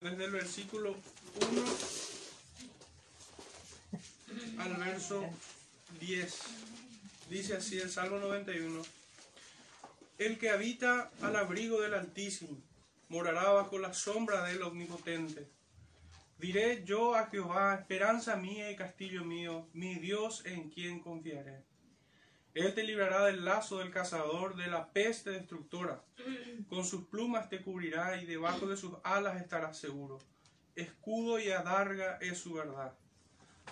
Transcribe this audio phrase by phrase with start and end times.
[0.00, 0.94] desde el versículo
[1.50, 1.64] 1
[4.58, 5.24] al verso
[6.00, 6.38] 10.
[7.30, 8.82] Dice así el Salmo 91.
[10.18, 12.56] El que habita al abrigo del Altísimo
[13.08, 15.48] morará bajo la sombra del Omnipotente.
[16.38, 21.64] Diré yo a Jehová, esperanza mía y castillo mío, mi Dios en quien confiaré.
[22.58, 26.02] Él te librará del lazo del cazador, de la peste destructora.
[26.68, 30.18] Con sus plumas te cubrirá y debajo de sus alas estarás seguro.
[30.74, 32.94] Escudo y adarga es su verdad.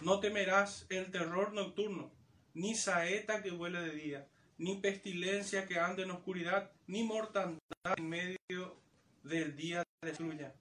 [0.02, 2.12] No temerás el terror nocturno,
[2.54, 7.58] ni saeta que vuele de día, ni pestilencia que ande en oscuridad, ni mortandad
[7.96, 8.76] en medio
[9.24, 10.54] del día destruya.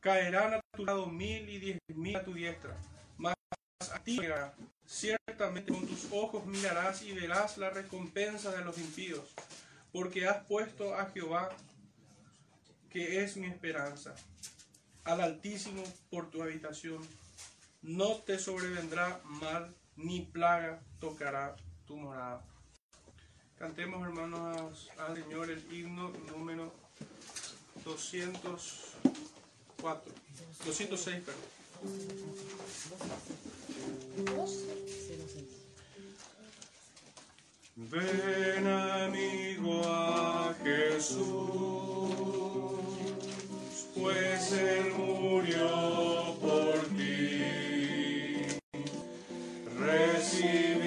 [0.00, 2.78] Caerán a tu lado mil y diez mil a tu diestra,
[3.92, 4.18] a ti.
[4.86, 9.22] Ciertamente con tus ojos mirarás y verás la recompensa de los impíos,
[9.92, 11.50] porque has puesto a Jehová,
[12.90, 14.14] que es mi esperanza,
[15.04, 16.98] al Altísimo por tu habitación.
[17.82, 22.42] No te sobrevendrá mal, ni plaga tocará tu morada.
[23.58, 26.74] Cantemos, hermanos, al Señor el himno número
[27.84, 30.12] 204,
[30.64, 31.59] 206, perdón.
[37.76, 39.82] Ven amigo
[40.62, 41.20] Jesús,
[43.94, 48.44] pues Él murió por ti.
[49.78, 50.79] Recibirás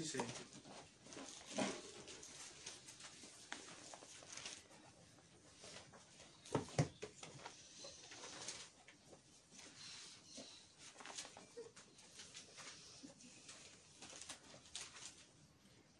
[0.00, 0.24] al 16.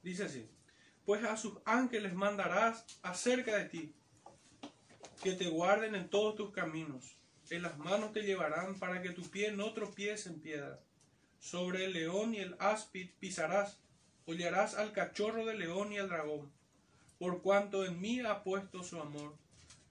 [0.02, 0.48] Dice así,
[1.04, 3.94] pues a sus ángeles mandarás acerca de ti,
[5.22, 7.16] que te guarden en todos tus caminos.
[7.50, 10.80] En las manos te llevarán para que tu pie no tropiece en piedra.
[11.38, 13.78] Sobre el león y el áspid pisarás,
[14.30, 16.50] hollarás al cachorro del león y al dragón.
[17.18, 19.34] Por cuanto en mí ha puesto su amor,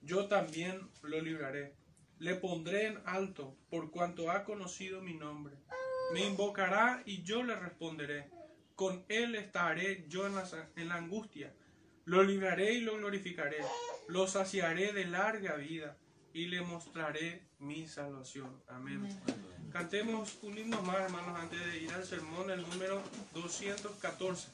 [0.02, 1.74] yo también lo libraré.
[2.18, 5.54] Le pondré en alto, por cuanto ha conocido mi nombre.
[6.12, 8.28] Me invocará y yo le responderé.
[8.74, 11.52] Con él estaré yo en la angustia.
[12.04, 13.58] Lo libraré y lo glorificaré.
[14.08, 15.96] Lo saciaré de larga vida
[16.32, 18.62] y le mostraré mi salvación.
[18.68, 19.06] Amén.
[19.72, 23.00] Cantemos un himno más, hermanos, antes de ir al sermón, el número
[23.34, 24.48] 214.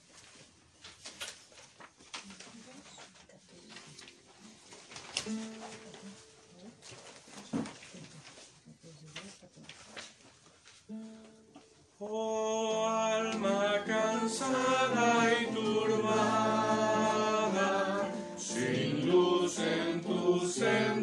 [11.99, 16.93] Oh alma cansada y turbada,
[18.37, 20.96] sin luz en tu senda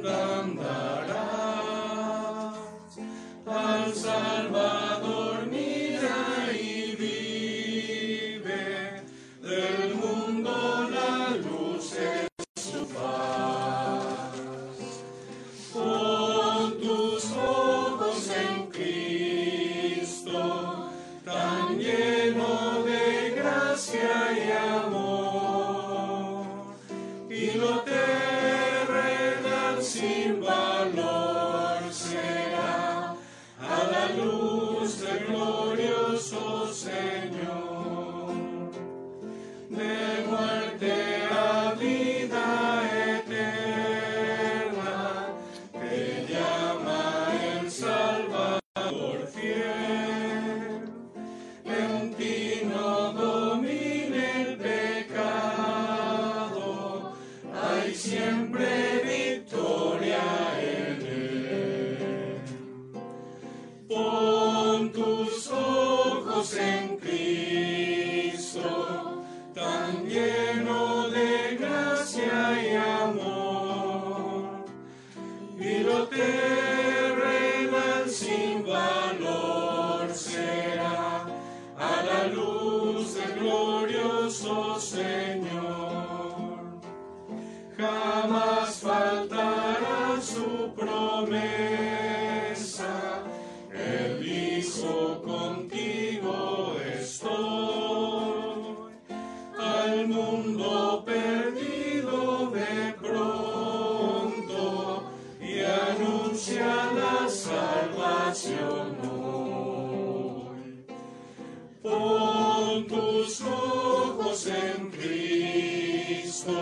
[114.84, 116.54] con Cristo,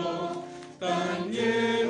[0.78, 1.81] también.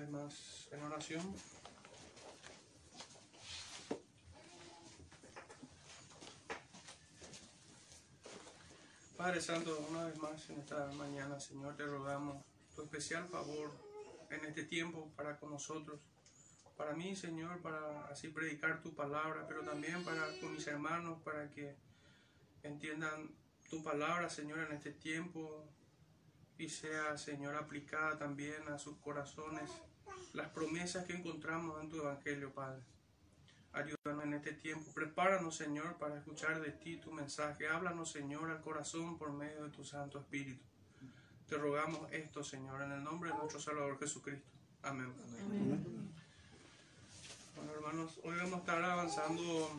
[0.00, 1.34] Vez más en oración.
[9.16, 12.42] Padre Santo, una vez más en esta mañana, Señor, te rogamos
[12.74, 13.70] tu especial favor
[14.30, 16.00] en este tiempo para con nosotros.
[16.78, 21.50] Para mí, Señor, para así predicar tu palabra, pero también para con mis hermanos, para
[21.50, 21.76] que
[22.62, 23.30] entiendan
[23.68, 25.68] tu palabra, Señor, en este tiempo,
[26.56, 29.70] y sea, Señor, aplicada también a sus corazones
[30.32, 32.82] las promesas que encontramos en tu Evangelio, Padre.
[33.72, 34.90] Ayúdanos en este tiempo.
[34.92, 37.68] Prepáranos, Señor, para escuchar de ti tu mensaje.
[37.68, 40.64] Háblanos, Señor, al corazón por medio de tu Santo Espíritu.
[41.48, 44.48] Te rogamos esto, Señor, en el nombre de nuestro Salvador Jesucristo.
[44.82, 45.12] Amén.
[47.56, 49.70] Bueno, hermanos, hoy vamos a estar avanzando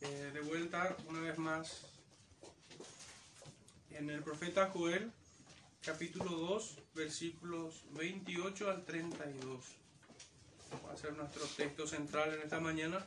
[0.00, 1.86] eh, de vuelta una vez más
[3.90, 5.10] en el profeta Joel,
[5.86, 9.64] capítulo 2, versículos 28 al 32.
[10.84, 13.06] Va a ser nuestro texto central en esta mañana.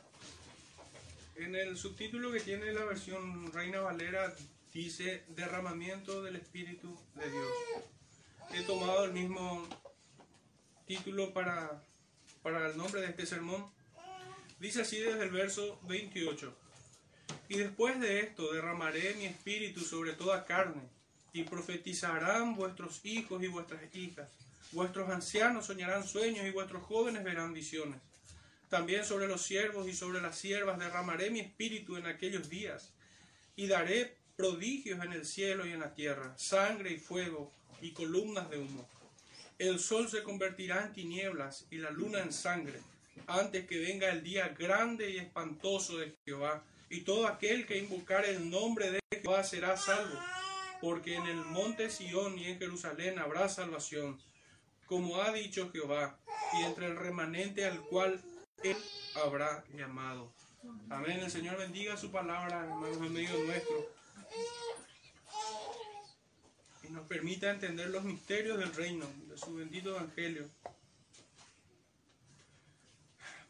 [1.36, 4.34] En el subtítulo que tiene la versión Reina Valera
[4.72, 7.52] dice derramamiento del Espíritu de Dios.
[8.54, 9.68] He tomado el mismo
[10.86, 11.84] título para,
[12.42, 13.70] para el nombre de este sermón.
[14.58, 16.56] Dice así desde el verso 28.
[17.50, 20.88] Y después de esto derramaré mi espíritu sobre toda carne,
[21.32, 24.28] y profetizarán vuestros hijos y vuestras hijas.
[24.72, 28.00] Vuestros ancianos soñarán sueños y vuestros jóvenes verán visiones.
[28.68, 32.92] También sobre los siervos y sobre las siervas derramaré mi espíritu en aquellos días,
[33.56, 38.48] y daré prodigios en el cielo y en la tierra, sangre y fuego y columnas
[38.48, 38.88] de humo.
[39.58, 42.80] El sol se convertirá en tinieblas y la luna en sangre,
[43.26, 48.24] antes que venga el día grande y espantoso de Jehová y todo aquel que invocar
[48.24, 50.18] el nombre de Jehová será salvo,
[50.80, 54.20] porque en el monte Sión y en Jerusalén habrá salvación,
[54.86, 56.18] como ha dicho Jehová,
[56.58, 58.20] y entre el remanente al cual
[58.62, 58.76] él
[59.22, 60.32] habrá llamado.
[60.88, 61.20] Amén.
[61.20, 63.90] El Señor bendiga su palabra, hermanos en medio nuestro,
[66.82, 70.50] y nos permita entender los misterios del reino, de su bendito evangelio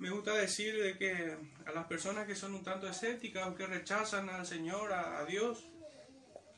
[0.00, 3.66] me gusta decir de que a las personas que son un tanto escépticas o que
[3.66, 5.66] rechazan al Señor, a, Dios,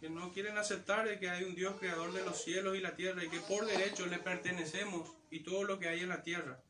[0.03, 2.97] que no quieren aceptar de que hay un Dios creador de los cielos y la
[2.97, 6.61] tierra y que por derecho le pertenecemos y todo lo que hay en la tierra,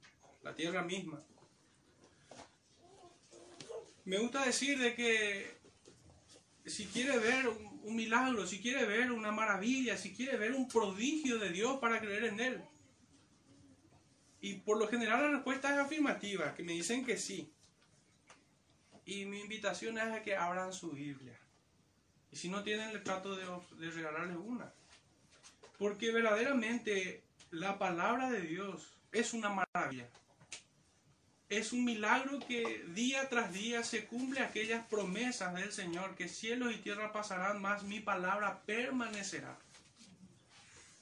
[0.42, 1.24] la tierra misma.
[4.04, 5.50] Me gusta decir de que
[6.66, 11.38] si quiere ver un, milagro, si quiere ver una maravilla, si quiere ver un prodigio
[11.38, 12.62] de Dios para creer en Él,
[14.42, 17.50] y por lo general la respuesta es afirmativa, que me dicen que sí.
[19.06, 21.41] Y mi invitación es a que abran su Biblia.
[22.32, 23.44] Y si no tienen, les trato de,
[23.78, 24.72] de regalarles una.
[25.78, 30.08] Porque verdaderamente la palabra de Dios es una maravilla.
[31.50, 36.72] Es un milagro que día tras día se cumple aquellas promesas del Señor, que cielos
[36.72, 39.58] y tierra pasarán, más mi palabra permanecerá.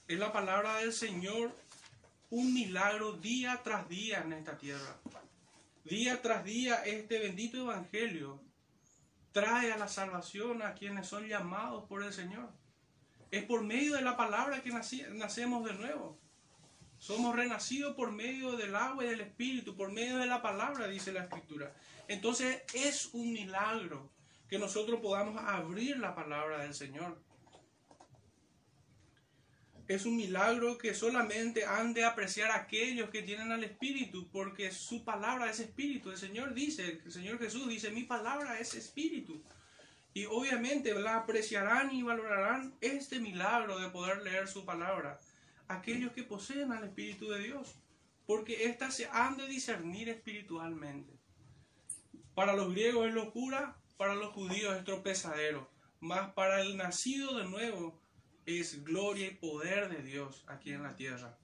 [0.08, 1.54] Es la palabra del Señor
[2.30, 4.96] un milagro día tras día en esta tierra.
[5.84, 8.40] Día tras día este bendito evangelio
[9.32, 12.50] trae a la salvación a quienes son llamados por el Señor.
[13.30, 16.18] Es por medio de la palabra que nacemos de nuevo.
[16.99, 21.12] Somos renacidos por medio del agua y del Espíritu, por medio de la palabra, dice
[21.12, 21.72] la Escritura.
[22.08, 24.10] Entonces es un milagro
[24.49, 27.16] que nosotros podamos abrir la palabra del Señor
[29.94, 35.04] es un milagro que solamente han de apreciar aquellos que tienen al Espíritu, porque su
[35.04, 36.12] palabra es Espíritu.
[36.12, 39.42] El Señor dice, el Señor Jesús dice, mi palabra es Espíritu.
[40.14, 45.18] Y obviamente la apreciarán y valorarán este milagro de poder leer su palabra.
[45.66, 47.75] Aquellos que poseen al Espíritu de Dios,
[48.26, 51.12] porque éstas se han de discernir espiritualmente.
[52.37, 55.68] Para los griegos es locura, para los judíos es tropezadero,
[55.99, 58.00] mas para el nacido de nuevo
[58.47, 61.37] es gloria y poder de Dios aquí en la tierra.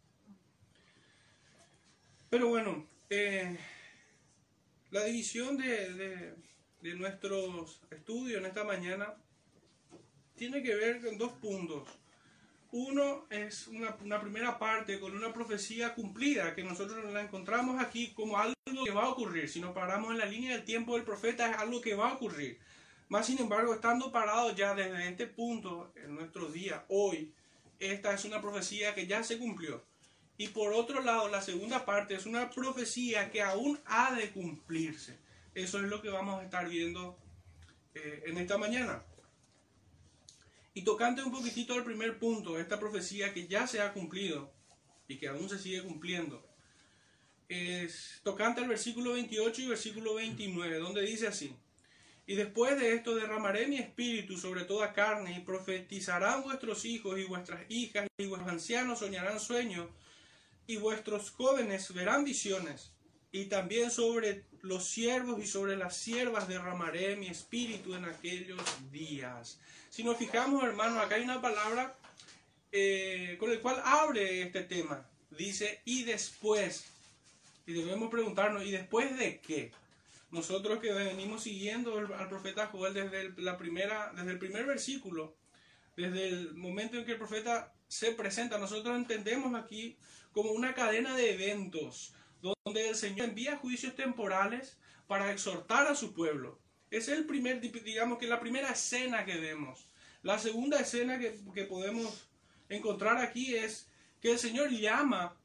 [2.31, 3.57] Pero bueno, eh,
[4.91, 6.35] la división de,
[6.83, 9.15] nuestros estudios en esta mañana
[10.35, 11.89] tiene que ver con dos puntos.
[12.73, 18.13] Uno es una, una, primera parte con una profecía cumplida, que nosotros la encontramos aquí
[18.13, 19.49] como algo que va a ocurrir.
[19.49, 22.15] Si nos paramos en la línea del tiempo del profeta, es algo que va a
[22.15, 22.59] ocurrir.
[23.09, 27.33] Más sin embargo, estando parados ya desde este punto en nuestro día, hoy,
[27.79, 29.85] esta es una profecía que ya se cumplió.
[30.39, 35.19] Y por otro lado, la segunda parte es una profecía que aún ha de cumplirse.
[35.55, 37.17] Eso es lo que vamos a estar viendo
[37.95, 39.03] eh, en esta mañana.
[40.75, 44.53] Y tocante un poquitito al primer punto, esta profecía que ya se ha cumplido
[45.09, 46.45] y que aún se sigue cumpliendo,
[47.49, 51.57] es tocante al versículo 28 y versículo 29, donde dice así,
[52.27, 57.25] y después de esto derramaré mi espíritu sobre toda carne y profetizarán vuestros hijos y
[57.25, 59.89] vuestras hijas y vuestros ancianos soñarán sueños
[60.67, 62.93] y vuestros jóvenes verán visiones.
[63.31, 68.61] Y también sobre los siervos y sobre las siervas derramaré mi espíritu en aquellos
[68.91, 69.61] días.
[69.91, 71.97] Si nos fijamos, hermanos, acá hay una palabra
[72.73, 75.09] eh, con el cual abre este tema.
[75.31, 76.87] Dice, y después.
[77.67, 79.71] Y debemos preguntarnos, ¿y después de qué?
[80.31, 85.37] Nosotros que venimos siguiendo al profeta Joel desde la primera, desde el primer versículo,
[85.97, 89.97] desde el momento en que el profeta se presenta, nosotros entendemos aquí
[90.33, 96.13] como una cadena de eventos donde el Señor envía juicios temporales para exhortar a su
[96.13, 96.61] pueblo.
[96.91, 99.87] Es el primer, digamos que la primera escena que vemos.
[100.23, 102.29] La segunda escena que, que podemos
[102.69, 103.89] encontrar aquí es
[104.21, 105.37] que el Señor llama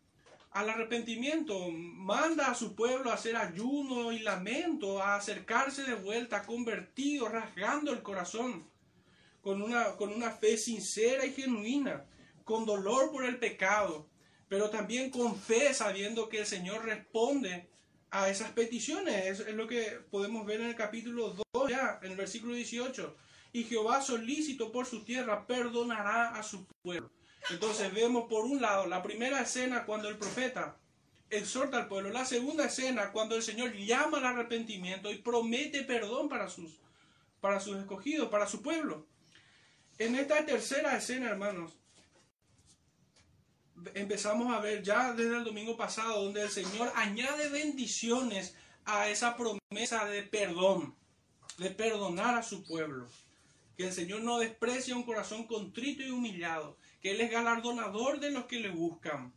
[0.52, 6.44] al arrepentimiento, manda a su pueblo a hacer ayuno y lamento, a acercarse de vuelta,
[6.44, 8.70] convertido, rasgando el corazón,
[9.42, 12.06] con una, con una fe sincera y genuina,
[12.44, 14.10] con dolor por el pecado,
[14.50, 17.70] pero también con fe, sabiendo que el Señor responde
[18.10, 19.40] a esas peticiones.
[19.40, 23.16] Es, lo que podemos ver en el capítulo 2, ya, en el versículo 18.
[23.54, 27.10] Y Jehová solícito por su tierra perdonará a su pueblo.
[27.50, 30.78] Entonces vemos por un lado la primera escena cuando el profeta
[31.30, 36.30] exhorta al pueblo, la segunda escena cuando el Señor llama al arrepentimiento y promete perdón
[36.30, 36.78] para sus,
[37.40, 39.08] para sus escogidos, para su pueblo.
[39.98, 41.74] En esta tercera escena, hermanos,
[43.94, 49.36] empezamos a ver ya desde el domingo pasado, donde el Señor añade bendiciones a esa
[49.36, 50.96] promesa de perdón,
[51.58, 53.08] de perdonar a su pueblo.
[53.78, 58.32] Que el Señor no desprecia un corazón contrito y humillado, que Él es galardonador de
[58.32, 59.34] los que le buscan.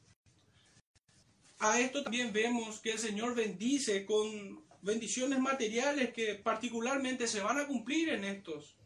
[1.58, 7.58] A esto también vemos que el Señor bendice con bendiciones materiales que particularmente se van
[7.58, 8.76] a cumplir en estos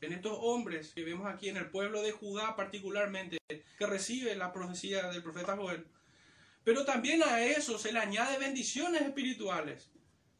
[0.00, 4.52] en estos hombres que vemos aquí en el pueblo de Judá particularmente, que recibe la
[4.52, 5.86] profecía del profeta Joel.
[6.62, 9.90] Pero también a eso se le añade bendiciones espirituales.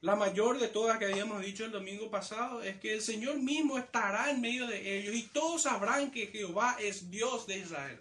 [0.00, 3.78] La mayor de todas que habíamos dicho el domingo pasado es que el Señor mismo
[3.78, 7.98] estará en medio de ellos y todos sabrán que Jehová es Dios de Israel.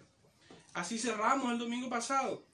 [0.74, 2.44] Así cerramos el domingo pasado.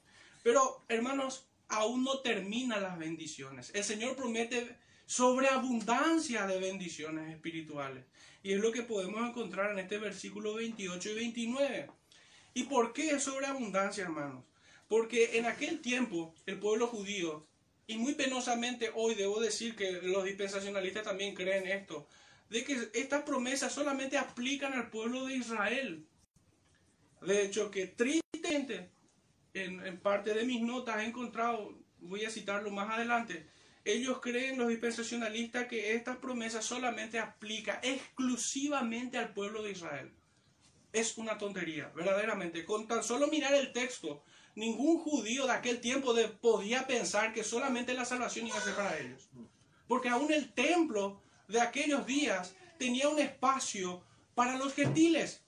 [0.43, 3.71] Pero hermanos, aún no terminan las bendiciones.
[3.75, 8.07] El Señor promete sobreabundancia de bendiciones espirituales.
[8.43, 11.91] Y es lo que podemos encontrar en este versículo 28 y 29.
[12.55, 14.43] ¿Y por qué sobreabundancia, hermanos?
[14.89, 17.47] Porque en aquel tiempo el pueblo judío,
[17.87, 22.09] y muy penosamente hoy debo decir que los dispensacionalistas también creen esto,
[22.51, 26.07] de que estas promesas solamente aplican al pueblo de Israel.
[27.21, 28.91] De hecho, que tristemente,
[29.55, 33.47] en, en parte de mis notas he encontrado, voy a citarlo más adelante,
[33.85, 40.11] ellos creen, los dispensacionalistas, que estas promesas solamente aplica exclusivamente al pueblo de Israel.
[40.93, 42.65] Es una tontería, verdaderamente.
[42.65, 47.95] Con tan solo mirar el texto, ningún judío de aquel tiempo podía pensar que solamente
[47.95, 49.29] la salvación iba a ser para ellos.
[49.89, 54.03] Porque aún el templo de aquellos días tenía un espacio
[54.35, 55.43] para los gentiles.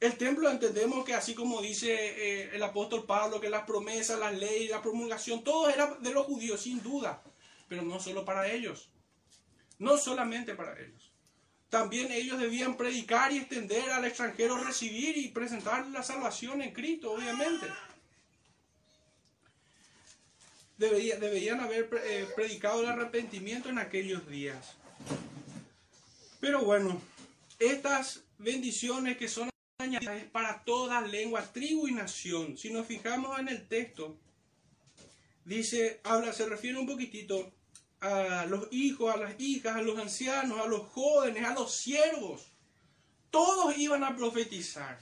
[0.00, 4.36] El templo entendemos que así como dice eh, el apóstol Pablo, que las promesas, las
[4.36, 7.22] leyes, la promulgación, todo era de los judíos, sin duda,
[7.68, 8.90] pero no solo para ellos,
[9.78, 11.10] no solamente para ellos.
[11.70, 17.12] También ellos debían predicar y extender al extranjero, recibir y presentar la salvación en Cristo,
[17.12, 17.66] obviamente.
[20.76, 24.74] Deberían haber eh, predicado el arrepentimiento en aquellos días.
[26.40, 27.00] Pero bueno,
[27.58, 29.48] estas bendiciones que son
[30.32, 32.56] para toda lengua, tribu y nación.
[32.56, 34.16] Si nos fijamos en el texto,
[35.44, 37.52] dice, habla, se refiere un poquitito
[38.00, 42.46] a los hijos, a las hijas, a los ancianos, a los jóvenes, a los siervos.
[43.30, 45.00] Todos iban a profetizar.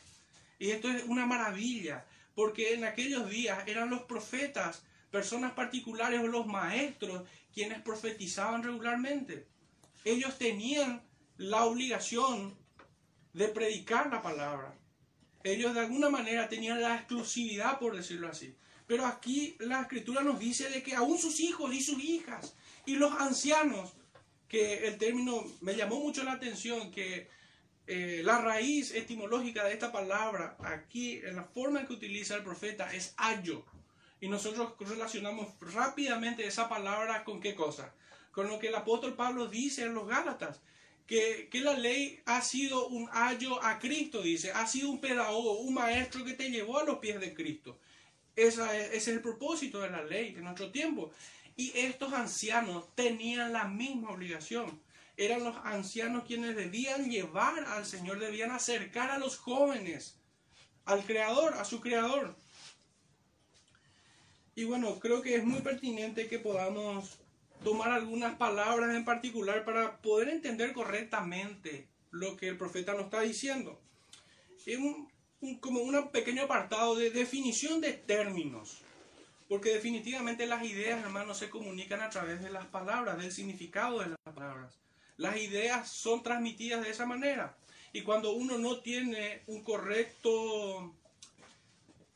[0.59, 2.05] Y esto es una maravilla,
[2.35, 4.83] porque en aquellos días eran los profetas
[5.13, 7.23] personas particulares o los maestros
[7.55, 9.47] quienes profetizaban regularmente.
[10.05, 11.03] Ellos tenían
[11.37, 12.57] la obligación
[13.33, 14.75] de predicar la palabra.
[15.45, 18.57] Ellos de alguna manera tenían la exclusividad, por decirlo así.
[18.87, 22.55] Pero aquí la escritura nos dice de que aún sus hijos y sus hijas
[22.87, 23.93] y los ancianos,
[24.49, 27.29] que el término me llamó mucho la atención, que
[27.87, 32.43] eh, la raíz etimológica de esta palabra aquí, en la forma en que utiliza el
[32.43, 33.65] profeta, es ayo.
[34.23, 37.93] Y nosotros relacionamos rápidamente esa palabra con qué cosa?
[38.31, 40.61] Con lo que el apóstol Pablo dice en los Gálatas,
[41.07, 45.75] que, la ley ha sido un ayo a Cristo, dice, ha sido un pedagogo, un
[45.75, 47.79] maestro que te llevó a los pies de Cristo.
[48.35, 51.11] Esa ese es el propósito de la ley en nuestro tiempo.
[51.57, 54.81] Y estos ancianos tenían la misma obligación
[55.17, 60.17] eran los ancianos quienes debían llevar al Señor, debían acercar a los jóvenes
[60.85, 62.35] al Creador, a su Creador.
[64.55, 67.19] Y bueno, creo que es muy pertinente que podamos
[67.65, 73.23] tomar algunas palabras en particular para poder entender correctamente lo que el profeta nos está
[73.23, 73.81] diciendo.
[74.67, 75.09] Es un,
[75.61, 78.79] como un pequeño apartado de definición de términos.
[79.49, 84.09] Porque definitivamente las ideas, hermanos, se comunican a través de las palabras, del significado de
[84.09, 84.79] las palabras.
[85.17, 87.57] Las ideas son transmitidas de esa manera.
[87.93, 90.95] Y cuando uno no tiene un correcto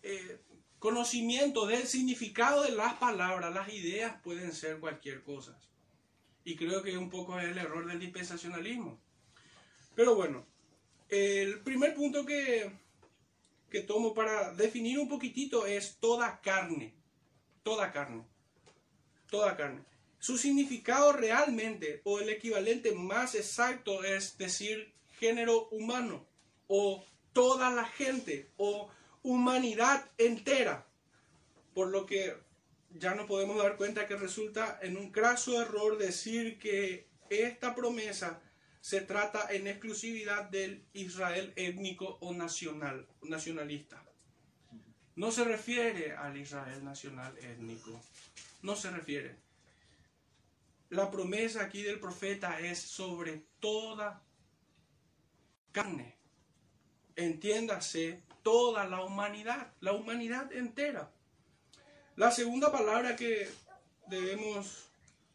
[0.02, 0.38] eh,
[0.78, 5.58] conocimiento del significado de las palabras, las ideas pueden ser cualquier cosa.
[6.44, 9.00] Y creo que un poco es el error del dispensacionalismo.
[9.94, 10.46] Pero bueno,
[11.08, 12.70] el primer punto que,
[13.70, 16.94] que tomo para definir un poquitito es toda carne.
[17.62, 18.24] Toda carne.
[19.30, 19.82] Toda carne.
[20.18, 26.26] Su significado realmente o el equivalente más exacto es decir género humano
[26.68, 28.88] o toda la gente o
[29.26, 30.86] humanidad entera.
[31.74, 32.36] Por lo que
[32.90, 38.40] ya nos podemos dar cuenta que resulta en un craso error decir que esta promesa
[38.80, 44.00] se trata en exclusividad del Israel étnico o nacional, nacionalista.
[45.16, 48.00] No se refiere al Israel nacional étnico.
[48.62, 49.34] No se refiere.
[50.90, 54.22] La promesa aquí del profeta es sobre toda
[55.72, 56.14] carne.
[57.16, 61.10] Entiéndase, toda la humanidad, la humanidad entera.
[62.14, 63.48] La segunda palabra que
[64.06, 64.86] debemos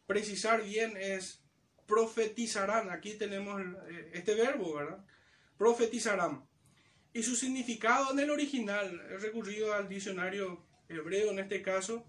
[0.06, 1.42] precisar bien es
[1.86, 2.88] profetizarán.
[2.88, 5.04] Aquí tenemos eh, este verbo, ¿verdad?
[5.58, 6.48] Profetizarán.
[7.12, 12.06] Y su significado en el original, he recurrido al diccionario hebreo en este caso,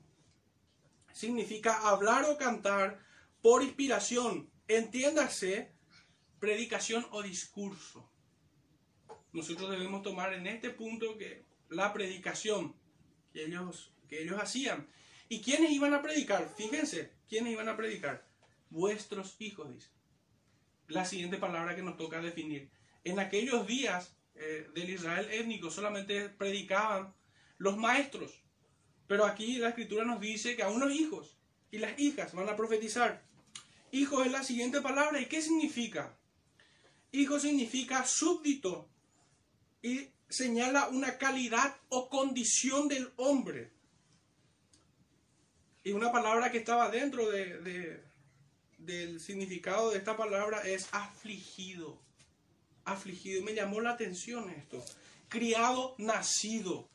[1.11, 3.03] significa hablar o cantar
[3.41, 5.69] por inspiración, entiéndase,
[6.39, 8.09] predicación o discurso.
[9.33, 12.75] Nosotros debemos tomar en este punto que la predicación
[13.33, 14.87] que ellos, que ellos hacían.
[15.27, 16.53] ¿Y quiénes iban a predicar?
[16.55, 18.25] Fíjense, ¿quiénes iban a predicar?
[18.69, 19.89] Vuestros hijos, dice.
[20.87, 22.69] La siguiente palabra que nos toca definir.
[23.03, 27.13] En aquellos días eh, del Israel étnico solamente predicaban
[27.57, 28.43] los maestros.
[29.07, 31.37] Pero aquí la escritura nos dice que aún los hijos
[31.71, 33.23] y las hijas van a profetizar.
[33.91, 35.19] Hijo es la siguiente palabra.
[35.19, 36.17] ¿Y qué significa?
[37.11, 38.89] Hijo significa súbdito
[39.83, 43.71] y señala una calidad o condición del hombre.
[45.83, 48.01] Y una palabra que estaba dentro de,
[48.77, 51.99] del significado de esta palabra es afligido.
[52.85, 53.43] Afligido.
[53.43, 54.83] Me llamó la atención esto.
[55.27, 56.89] Criado, nacido.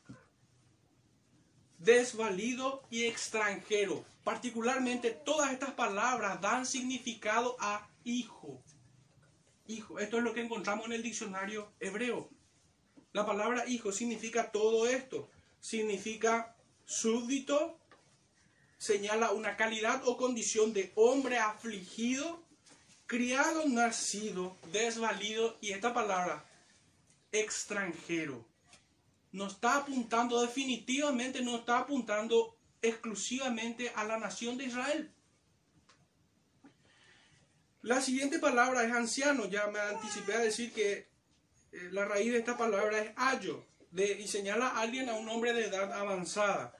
[1.78, 4.04] Desvalido y extranjero.
[4.24, 8.62] Particularmente todas estas palabras dan significado a hijo.
[9.66, 12.30] Hijo, esto es lo que encontramos en el diccionario hebreo.
[13.12, 15.28] La palabra hijo significa todo esto.
[15.60, 17.78] Significa súbdito,
[18.78, 22.42] señala una calidad o condición de hombre afligido,
[23.06, 26.44] criado, nacido, desvalido y esta palabra
[27.32, 28.44] extranjero.
[29.32, 35.12] No está apuntando definitivamente, no está apuntando exclusivamente a la nación de Israel.
[37.82, 39.46] La siguiente palabra es anciano.
[39.46, 41.08] Ya me anticipé a decir que
[41.90, 45.52] la raíz de esta palabra es ayo de, y señala a alguien a un hombre
[45.52, 46.74] de edad avanzada.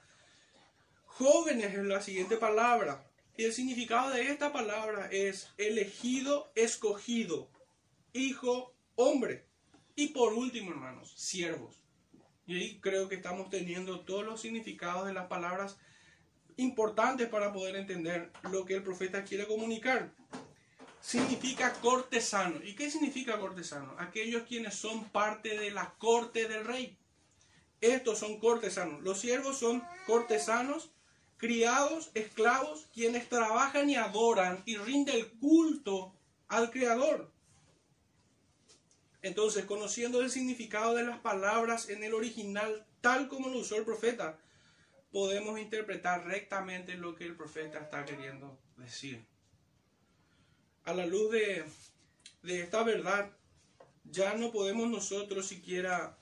[1.05, 3.05] Jóvenes es la siguiente palabra.
[3.37, 7.49] Y el significado de esta palabra es elegido, escogido,
[8.11, 9.45] hijo, hombre.
[9.95, 11.79] Y por último, hermanos, siervos.
[12.45, 15.77] Y ahí creo que estamos teniendo todos los significados de las palabras
[16.57, 20.11] importantes para poder entender lo que el profeta quiere comunicar.
[21.01, 22.61] Significa cortesano.
[22.63, 23.95] ¿Y qué significa cortesano?
[23.97, 26.97] Aquellos quienes son parte de la corte del rey.
[27.81, 29.01] Estos son cortesanos.
[29.01, 30.91] Los siervos son cortesanos
[31.39, 36.13] criados, esclavos, quienes trabajan y adoran y rinden culto
[36.49, 37.31] al Creador.
[39.21, 43.85] Entonces, conociendo el significado de las palabras en el original, tal como lo usó el
[43.85, 44.37] profeta,
[45.11, 49.25] podemos interpretar rectamente lo que el profeta está queriendo decir.
[50.85, 51.63] A la luz de,
[52.43, 53.31] de esta verdad,
[54.05, 56.17] ya no podemos nosotros siquiera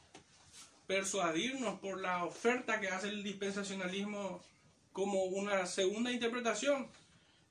[0.87, 4.41] persuadirnos por la oferta que hace el dispensacionalismo
[4.93, 6.87] como una segunda interpretación.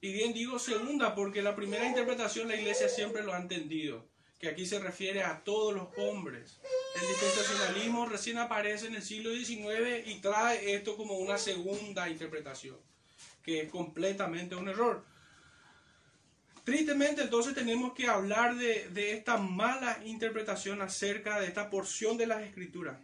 [0.01, 4.05] Y bien digo segunda porque la primera interpretación la iglesia siempre lo ha entendido,
[4.39, 6.59] que aquí se refiere a todos los hombres.
[7.01, 12.77] El dispensacionalismo recién aparece en el siglo XIX y trae esto como una segunda interpretación,
[13.43, 15.05] que es completamente un error.
[16.67, 22.27] Tristemente entonces tenemos que hablar de, de esta mala interpretación acerca de esta porción de
[22.27, 22.99] las escrituras.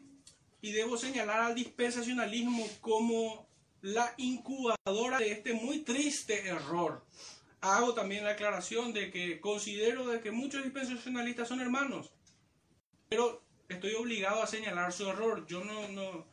[0.61, 3.47] Y debo señalar al dispensacionalismo como
[3.81, 7.07] la incubadora de este muy triste error.
[7.61, 12.13] Hago también la aclaración de que considero de que muchos dispensacionalistas son hermanos,
[13.09, 15.47] pero estoy obligado a señalar su error.
[15.47, 16.27] Yo no, no,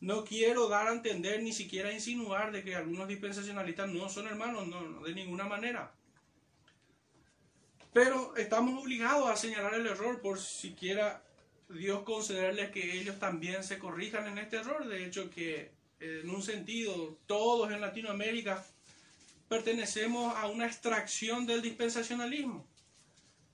[0.00, 4.66] no quiero dar a entender ni siquiera insinuar de que algunos dispensacionalistas no son hermanos,
[4.66, 5.92] no, de ninguna manera.
[7.92, 11.22] Pero estamos obligados a señalar el error por siquiera
[11.68, 14.86] Dios concederles que ellos también se corrijan en este error.
[14.86, 18.64] De hecho, que en un sentido, todos en Latinoamérica
[19.48, 22.66] pertenecemos a una extracción del dispensacionalismo.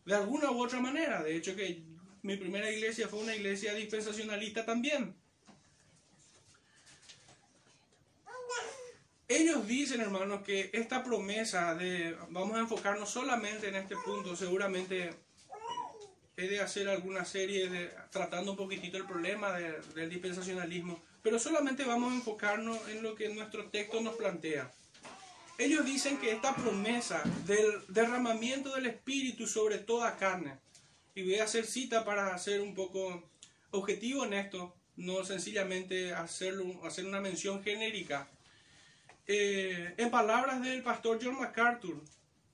[0.04, 1.22] De alguna u otra manera.
[1.22, 1.82] De hecho que
[2.22, 5.14] mi primera iglesia fue una iglesia dispensacionalista también.
[9.28, 15.14] Ellos dicen, hermanos, que esta promesa de, vamos a enfocarnos solamente en este punto, seguramente
[16.36, 21.82] he de hacer alguna serie de, tratando un poquitito el problema del dispensacionalismo pero solamente
[21.82, 24.70] vamos a enfocarnos en lo que nuestro texto nos plantea.
[25.58, 30.56] Ellos dicen que esta promesa del derramamiento del Espíritu sobre toda carne,
[31.16, 33.28] y voy a hacer cita para hacer un poco
[33.72, 38.28] objetivo en esto, no sencillamente hacerlo, hacer una mención genérica.
[39.26, 42.02] Eh, en palabras del pastor John MacArthur,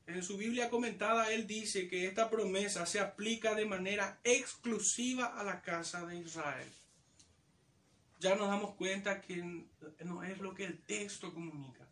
[0.06, 5.44] en su Biblia comentada, él dice que esta promesa se aplica de manera exclusiva a
[5.44, 6.68] la casa de Israel
[8.22, 9.64] ya nos damos cuenta que
[10.04, 11.88] no es lo que el texto comunica.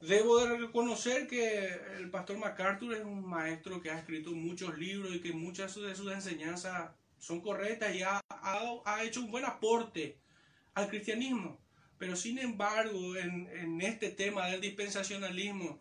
[0.00, 1.68] Debo de reconocer que
[1.98, 5.94] el pastor MacArthur es un maestro que ha escrito muchos libros y que muchas de
[5.94, 10.18] sus enseñanzas son correctas y ha, ha, hecho un buen aporte
[10.74, 11.60] al cristianismo.
[11.98, 15.78] Pero sin embargo, en, este tema del dispensacionalismo,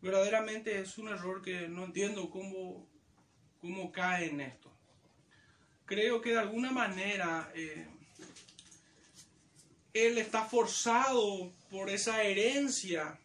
[0.00, 2.86] verdaderamente es un error que no entiendo cómo,
[3.60, 4.72] cómo cae en esto.
[5.84, 7.86] Creo que de alguna manera eh,
[9.94, 13.18] él está forzado por esa herencia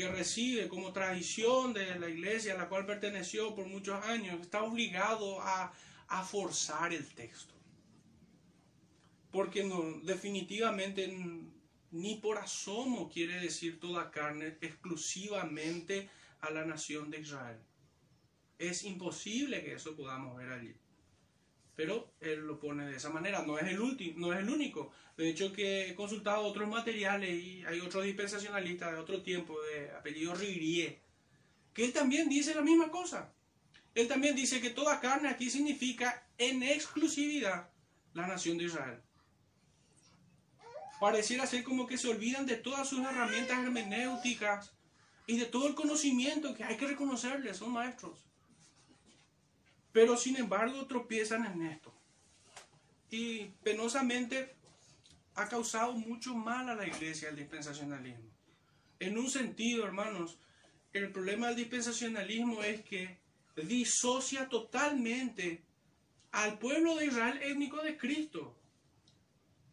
[0.00, 4.62] que recibe como tradición de la iglesia a la cual perteneció por muchos años, está
[4.62, 5.72] obligado a,
[6.24, 7.54] forzar el texto.
[9.30, 11.08] Porque no, definitivamente
[11.92, 16.08] ni por asomo quiere decir toda carne exclusivamente
[16.40, 17.58] a la nación de Israel.
[18.58, 20.74] Es imposible que eso podamos ver allí
[21.80, 23.40] pero él lo pone de esa manera.
[23.40, 24.92] No es el último, no es el único.
[25.16, 29.90] De hecho, que he consultado otros materiales y hay otros dispensacionalistas de otro tiempo, de
[29.92, 31.00] apellido Rigrier,
[31.72, 33.32] que él también dice la misma cosa.
[33.94, 37.70] Él también dice que toda carne aquí significa en exclusividad
[38.12, 39.00] la nación de Israel.
[41.00, 44.72] Pareciera ser como que se olvidan de todas sus herramientas hermenéuticas
[45.26, 48.24] y de todo el conocimiento que hay que reconocerles, son maestros.
[49.92, 51.92] Pero sin embargo tropiezan en esto.
[53.10, 54.54] Y penosamente
[55.34, 58.30] ha causado mucho mal a la iglesia el dispensacionalismo.
[58.98, 60.38] En un sentido, hermanos,
[60.92, 63.18] el problema del dispensacionalismo es que
[63.56, 65.62] disocia totalmente
[66.32, 68.59] al pueblo de Israel étnico de Cristo.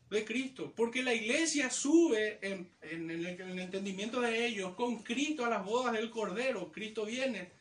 [0.10, 0.74] De Cristo.
[0.76, 6.10] Porque la iglesia sube en, el entendimiento de ellos con Cristo a las bodas del
[6.10, 6.72] Cordero.
[6.72, 7.52] Cristo viene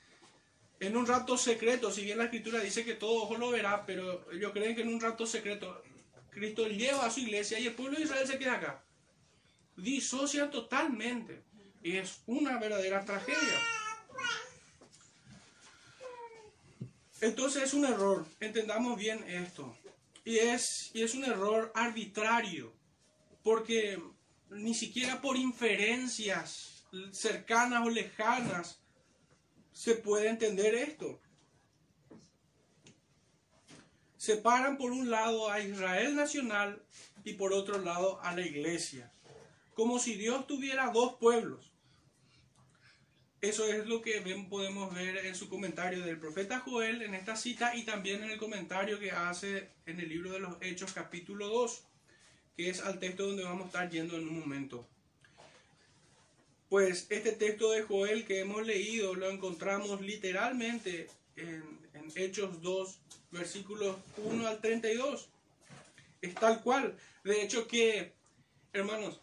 [0.79, 4.31] en un rato secreto, si bien la escritura dice que todo ojo lo verá, pero
[4.31, 5.83] ellos creen que en un rato secreto
[6.31, 8.83] Cristo lleva a su iglesia y el pueblo de Israel se queda acá.
[9.75, 11.43] Disocia totalmente.
[11.83, 13.61] Y es una verdadera tragedia.
[17.21, 19.75] Entonces es un error, entendamos bien esto.
[20.27, 22.75] Y es, y es un error arbitrario,
[23.45, 24.03] porque
[24.51, 28.81] ni siquiera por inferencias cercanas o lejanas
[29.73, 31.21] se puede entender esto.
[34.17, 36.83] Separan por un lado a Israel nacional
[37.23, 39.13] y por otro lado a la iglesia.
[39.75, 41.76] como si Dios tuviera dos pueblos.
[43.47, 47.77] Eso es lo que podemos ver en su comentario del profeta Joel en esta cita
[47.77, 51.85] y también en el comentario que hace en el libro de los Hechos capítulo 2,
[52.57, 54.85] que es al texto donde vamos a estar yendo en un momento.
[56.69, 61.63] Pues este texto de Joel que hemos leído lo encontramos literalmente en,
[62.17, 62.99] Hechos 2,
[63.31, 65.29] versículos 1 al 32.
[66.21, 66.97] Es tal cual.
[67.23, 68.13] De hecho que,
[68.73, 69.21] hermanos,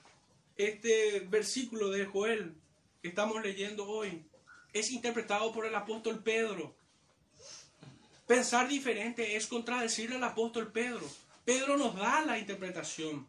[0.55, 2.55] este versículo de Joel
[3.03, 4.25] estamos leyendo hoy
[4.73, 6.75] es interpretado por el apóstol Pedro.
[8.25, 11.07] Pensar diferente es contradecirle al apóstol Pedro.
[11.45, 13.27] Pedro nos da la interpretación.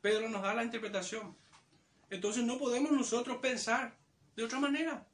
[0.00, 1.36] Pedro nos da la interpretación.
[2.10, 3.96] Entonces no podemos nosotros pensar
[4.36, 5.04] de otra manera.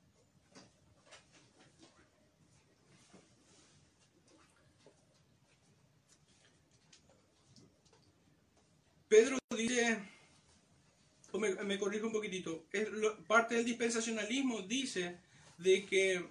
[9.08, 10.02] Pedro dice,
[11.38, 12.88] me, corrijo un poquitito, es
[13.26, 15.18] parte del dispensacionalismo dice
[15.58, 16.24] de que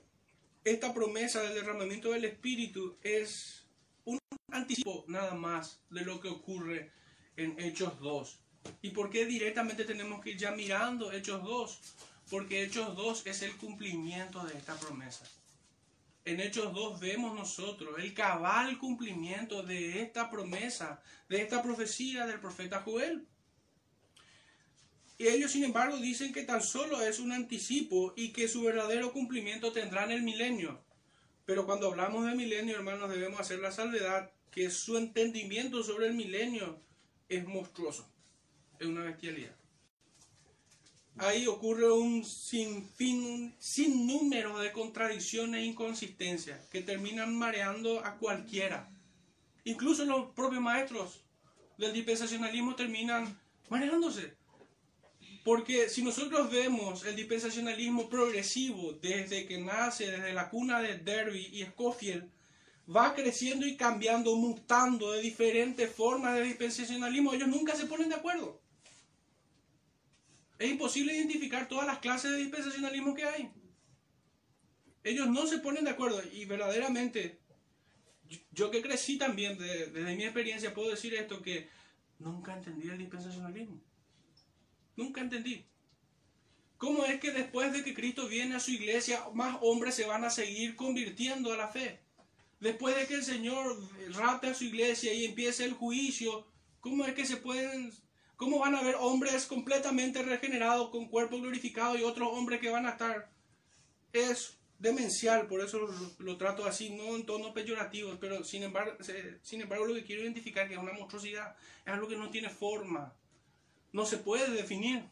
[0.63, 3.63] esta promesa del derramamiento del Espíritu es
[4.05, 4.19] un
[4.51, 6.91] anticipo nada más de lo que ocurre
[7.35, 8.39] en Hechos 2.
[8.81, 11.79] ¿Y por qué directamente tenemos que ir ya mirando Hechos 2?
[12.29, 15.25] Porque Hechos 2 es el cumplimiento de esta promesa.
[16.25, 22.39] En Hechos 2 vemos nosotros el cabal cumplimiento de esta promesa, de esta profecía del
[22.39, 23.27] profeta Joel.
[25.17, 29.13] Y ellos, sin embargo, dicen que tan solo es un anticipo y que su verdadero
[29.13, 30.83] cumplimiento tendrá en el milenio.
[31.45, 36.13] Pero cuando hablamos de milenio, hermanos, debemos hacer la salvedad que su entendimiento sobre el
[36.13, 36.79] milenio
[37.29, 38.07] es monstruoso
[38.79, 39.55] es una bestialidad.
[41.17, 48.89] Ahí ocurre un sinfín, un sinnúmero de contradicciones e inconsistencias que terminan mareando a cualquiera.
[49.63, 51.21] Incluso los propios maestros
[51.77, 54.35] del dispensacionalismo terminan mareándose.
[55.43, 61.49] Porque si nosotros vemos el dispensacionalismo progresivo desde que nace, desde la cuna de Derby
[61.51, 62.29] y Scofield,
[62.93, 68.15] va creciendo y cambiando, mutando de diferentes formas de dispensacionalismo, ellos nunca se ponen de
[68.15, 68.61] acuerdo.
[70.59, 73.51] Es imposible identificar todas las clases de dispensacionalismo que hay.
[75.03, 77.41] Ellos no se ponen de acuerdo y verdaderamente,
[78.51, 81.67] yo, que crecí también, desde mi experiencia puedo decir esto, que
[82.19, 83.81] nunca entendí el dispensacionalismo.
[84.95, 85.65] Nunca entendí.
[86.77, 90.25] ¿Cómo es que después de que Cristo viene a su iglesia, más hombres se van
[90.25, 91.99] a seguir convirtiendo a la fe?
[92.59, 93.77] Después de que el Señor
[94.15, 96.45] rate a su iglesia y empiece el juicio,
[96.81, 97.91] ¿cómo es que se pueden
[98.35, 102.85] ¿Cómo van a haber hombres completamente regenerados con cuerpo glorificado y otros hombres que van
[102.85, 103.29] a estar?
[104.11, 105.79] Es demencial, por eso
[106.19, 108.97] lo, trato así, no en tono peyorativo, pero sin embargo,
[109.41, 112.49] sin embargo lo que quiero identificar que es una monstruosidad, es algo que no tiene
[112.49, 113.13] forma,
[113.93, 115.03] no se puede definir.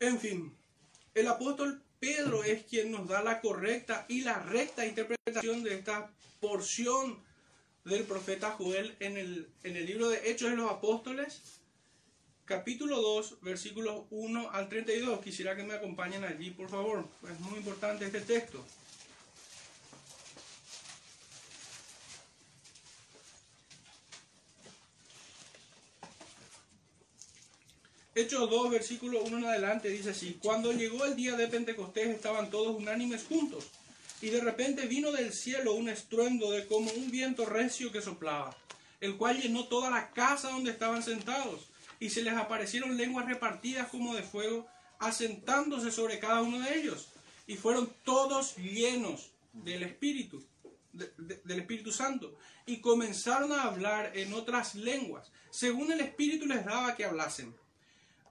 [0.00, 0.54] En fin,
[1.14, 6.10] el apóstol Pedro es quien nos da la correcta y la recta interpretación de esta
[6.40, 7.22] porción
[7.84, 11.40] del profeta Joel en el, en el libro de Hechos de los Apóstoles,
[12.44, 15.20] capítulo 2, versículos 1 al 32.
[15.22, 17.08] Quisiera que me acompañen allí, por favor.
[17.30, 18.64] Es muy importante este texto.
[28.16, 32.48] Hechos 2, versículo 1 en adelante, dice así, cuando llegó el día de Pentecostés estaban
[32.48, 33.66] todos unánimes juntos
[34.22, 38.56] y de repente vino del cielo un estruendo de como un viento recio que soplaba,
[39.00, 41.66] el cual llenó toda la casa donde estaban sentados,
[41.98, 44.68] y se les aparecieron lenguas repartidas como de fuego,
[45.00, 47.08] asentándose sobre cada uno de ellos,
[47.48, 50.40] y fueron todos llenos del Espíritu,
[50.92, 56.94] del Espíritu Santo, y comenzaron a hablar en otras lenguas, según el Espíritu les daba
[56.94, 57.52] que hablasen.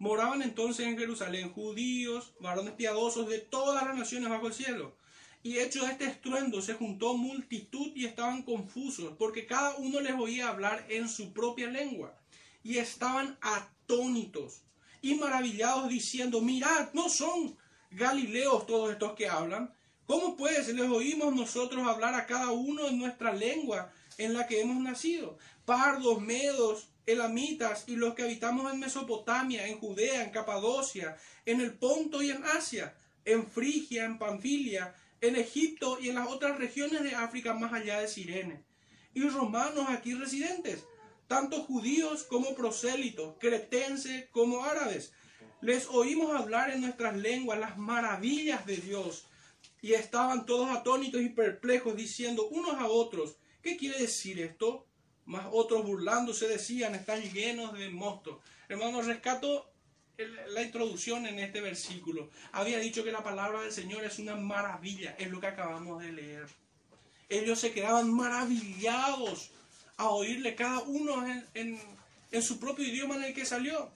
[0.04, 4.98] Moraban entonces en Jerusalén judíos, varones piadosos de todas las naciones bajo el cielo.
[5.44, 10.50] Y hecho este estruendo se juntó multitud y estaban confusos, porque cada uno les oía
[10.50, 12.20] hablar en su propia lengua.
[12.64, 14.64] Y estaban atónitos
[15.02, 17.58] y maravillados diciendo, mirad, no son
[17.90, 19.74] galileos todos estos que hablan.
[20.06, 24.60] ¿Cómo pues les oímos nosotros hablar a cada uno en nuestra lengua en la que
[24.60, 25.38] hemos nacido?
[25.64, 31.74] Pardos, medos, elamitas y los que habitamos en Mesopotamia, en Judea, en Capadocia, en el
[31.74, 32.96] Ponto y en Asia,
[33.26, 38.00] en Frigia, en Panfilia, en Egipto y en las otras regiones de África más allá
[38.00, 38.64] de Sirene,
[39.14, 40.84] y romanos aquí residentes,
[41.28, 45.14] tanto judíos como prosélitos, cretenses como árabes.
[45.62, 49.26] Les oímos hablar en nuestras lenguas las maravillas de Dios,
[49.82, 54.86] y estaban todos atónitos y perplejos, diciendo unos a otros, ¿qué quiere decir esto?
[55.26, 58.42] Más otros burlándose decían, están llenos de mosto.
[58.68, 59.74] Hermano, rescato
[60.50, 62.30] la introducción en este versículo.
[62.52, 66.12] Había dicho que la palabra del Señor es una maravilla, es lo que acabamos de
[66.12, 66.48] leer.
[67.30, 69.52] Ellos se quedaban maravillados
[69.98, 71.80] a oírle cada uno en,
[72.42, 73.92] su propio idioma en el que salió.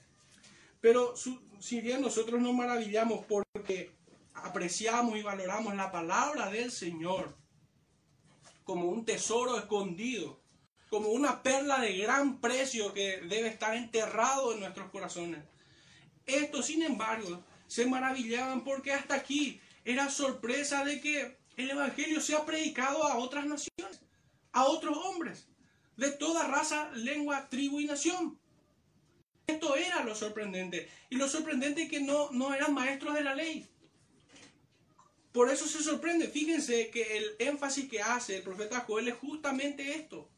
[0.82, 1.14] Pero
[1.60, 3.92] si bien nosotros nos maravillamos porque
[4.34, 7.36] apreciamos y valoramos la palabra del Señor
[8.64, 10.40] como un tesoro escondido,
[10.90, 15.44] como una perla de gran precio que debe estar enterrado en nuestros corazones.
[16.26, 22.46] Estos, sin embargo, se maravillaban porque hasta aquí era sorpresa de que el Evangelio sea
[22.46, 24.02] predicado a otras naciones,
[24.52, 25.48] a otros hombres,
[25.98, 28.40] de toda raza, lengua, tribu y nación.
[29.48, 30.90] Esto era lo sorprendente.
[31.10, 33.66] Y lo sorprendente es que no, no eran maestros de la ley.
[35.32, 36.28] Por eso se sorprende.
[36.28, 40.30] Fíjense que el énfasis que hace el profeta Joel es justamente esto.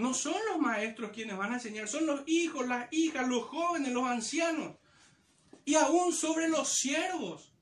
[0.00, 3.92] No son los maestros quienes van a enseñar, son los hijos, las hijas, los jóvenes,
[3.92, 4.76] los ancianos.
[5.66, 7.52] Y aún sobre los siervos.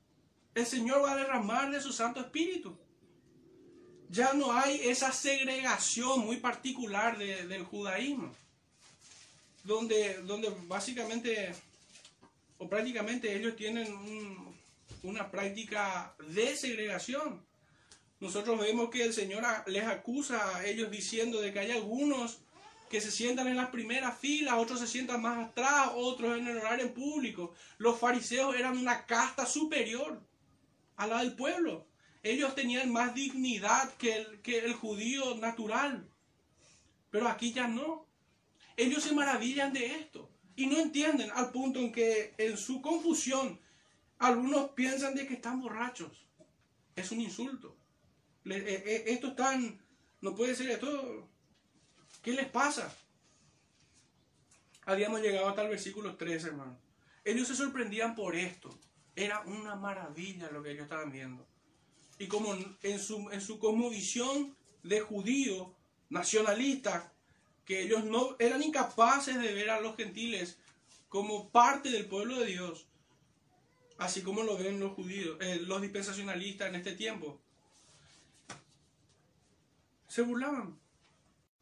[0.55, 2.79] El Señor va a derramar de su Santo Espíritu.
[4.09, 8.33] Ya no hay esa segregación muy particular del judaísmo.
[9.65, 11.53] Donde, donde básicamente
[12.57, 13.93] o prácticamente ellos tienen
[15.03, 17.48] una práctica de segregación.
[18.21, 22.41] Nosotros vemos que el Señor les acusa a ellos diciendo de que hay algunos
[22.91, 26.59] que se sientan en las primeras filas, otros se sientan más atrás, otros en el
[26.59, 27.55] horario público.
[27.77, 30.21] Los fariseos eran una casta superior
[30.97, 31.87] a la del pueblo.
[32.23, 36.09] Ellos tenían más dignidad que el, que el judío natural.
[37.11, 38.07] Pero aquí ya no.
[38.77, 43.61] Ellos se maravillan de esto y no entienden al punto en que en su confusión
[44.19, 46.27] algunos piensan de que están borrachos.
[46.97, 47.78] Es un insulto.
[48.51, 49.35] Eh, eh, esto
[50.21, 51.29] no puede ser esto.
[52.23, 52.95] ¿Qué les pasa?
[54.87, 56.79] Habíamos llegado hasta el versículo 3, hermano.
[57.25, 58.79] Ellos se sorprendían por esto.
[59.15, 61.47] Era una maravilla lo que ellos estaban viendo.
[62.19, 65.75] Y como en su, en su cosmovisión de judío,
[66.09, 67.13] nacionalista,
[67.65, 70.59] que ellos no eran incapaces de ver a los gentiles
[71.09, 72.87] como parte del pueblo de Dios,
[73.99, 77.41] así como lo ven los judíos, eh, los dispensacionalistas en este tiempo
[80.19, 80.77] se burlaban.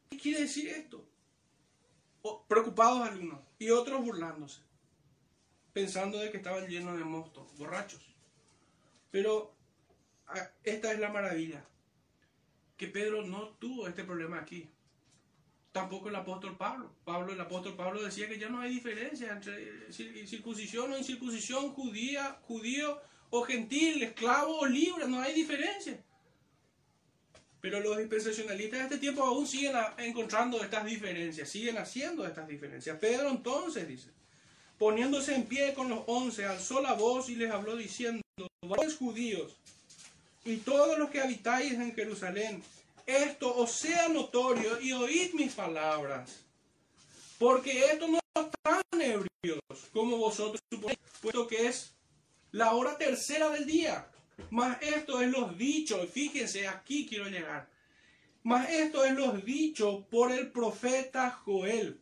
[0.09, 1.05] ¿Qué quiere decir esto?
[2.49, 4.61] preocupados algunos y otros burlándose,
[5.73, 8.01] pensando de que estaban llenos de monstruos, borrachos.
[9.13, 9.55] Pero
[10.27, 11.65] ah, esta es la maravilla,
[12.77, 14.69] que Pedro no tuvo este problema aquí.
[15.71, 16.91] Tampoco el apóstol Pablo.
[17.05, 22.41] Pablo, el apóstol Pablo decía que ya no hay diferencia entre circuncisión o incircuncisión, judía,
[22.43, 23.01] judío
[23.31, 26.03] o gentil, esclavo o libre, no hay diferencia.
[27.67, 32.97] Pero los dispensacionalistas de este tiempo aún siguen encontrando estas diferencias, siguen haciendo estas diferencias.
[33.01, 34.09] Pedro entonces dice,
[34.79, 38.23] poniéndose en pie con los once, alzó la voz y les habló diciendo,
[38.63, 39.57] vos judíos
[40.45, 42.63] y todos los que habitáis en Jerusalén,
[43.05, 46.45] esto os sea notorio y oíd mis palabras,
[47.37, 49.61] porque esto no están ebrios
[49.93, 51.93] como vosotros suponéis, puesto que es
[52.53, 54.09] la hora tercera del día.
[54.51, 57.69] Mas esto es los dichos, fíjense, aquí quiero llegar.
[58.43, 61.99] Mas esto es los dichos por el profeta Joel.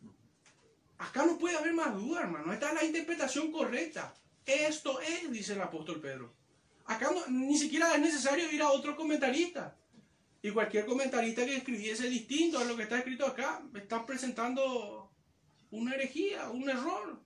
[0.97, 2.53] Acá no puede haber más duda, hermano.
[2.53, 4.13] Esta es la interpretación correcta.
[4.45, 6.33] Esto es, dice el apóstol Pedro.
[6.85, 9.75] Acá ni siquiera es necesario ir a otro comentarista.
[10.41, 15.11] Y cualquier comentarista que escribiese distinto a lo que está escrito acá, está presentando
[15.71, 17.19] una herejía, un error,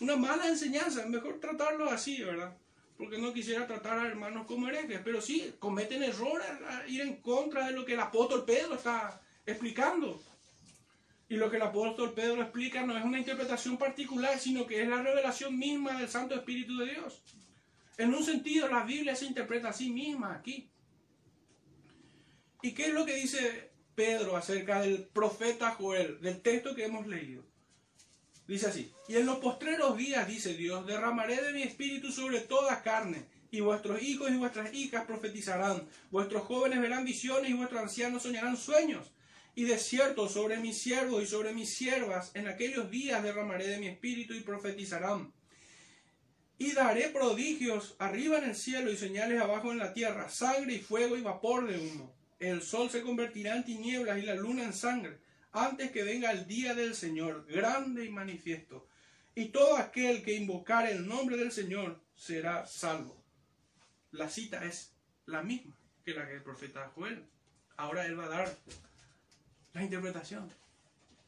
[0.00, 1.06] una mala enseñanza.
[1.06, 2.54] Mejor tratarlo así, ¿verdad?
[3.02, 7.16] Porque no quisiera tratar a hermanos como herejes, pero sí cometen errores a ir en
[7.16, 10.22] contra de lo que el apóstol Pedro está explicando.
[11.28, 14.88] Y lo que el apóstol Pedro explica no es una interpretación particular, sino que es
[14.88, 17.20] la revelación misma del Santo Espíritu de Dios.
[17.98, 20.70] En un sentido, la Biblia se interpreta a sí misma aquí.
[22.62, 27.08] ¿Y qué es lo que dice Pedro acerca del profeta Joel, del texto que hemos
[27.08, 27.42] leído?
[28.46, 32.82] Dice así, y en los postreros días, dice Dios, derramaré de mi espíritu sobre toda
[32.82, 38.22] carne, y vuestros hijos y vuestras hijas profetizarán, vuestros jóvenes verán visiones y vuestros ancianos
[38.22, 39.12] soñarán sueños.
[39.54, 43.76] Y de cierto sobre mis siervos y sobre mis siervas en aquellos días derramaré de
[43.76, 45.30] mi espíritu y profetizarán.
[46.56, 50.78] Y daré prodigios arriba en el cielo y señales abajo en la tierra, sangre y
[50.78, 52.14] fuego y vapor de humo.
[52.40, 55.18] El sol se convertirá en tinieblas y la luna en sangre
[55.52, 58.88] antes que venga el día del Señor, grande y manifiesto.
[59.34, 63.22] Y todo aquel que invocar el nombre del Señor será salvo.
[64.10, 64.92] La cita es
[65.26, 67.24] la misma que la que el profeta Joel.
[67.76, 68.56] Ahora él va a dar
[69.72, 70.50] la interpretación.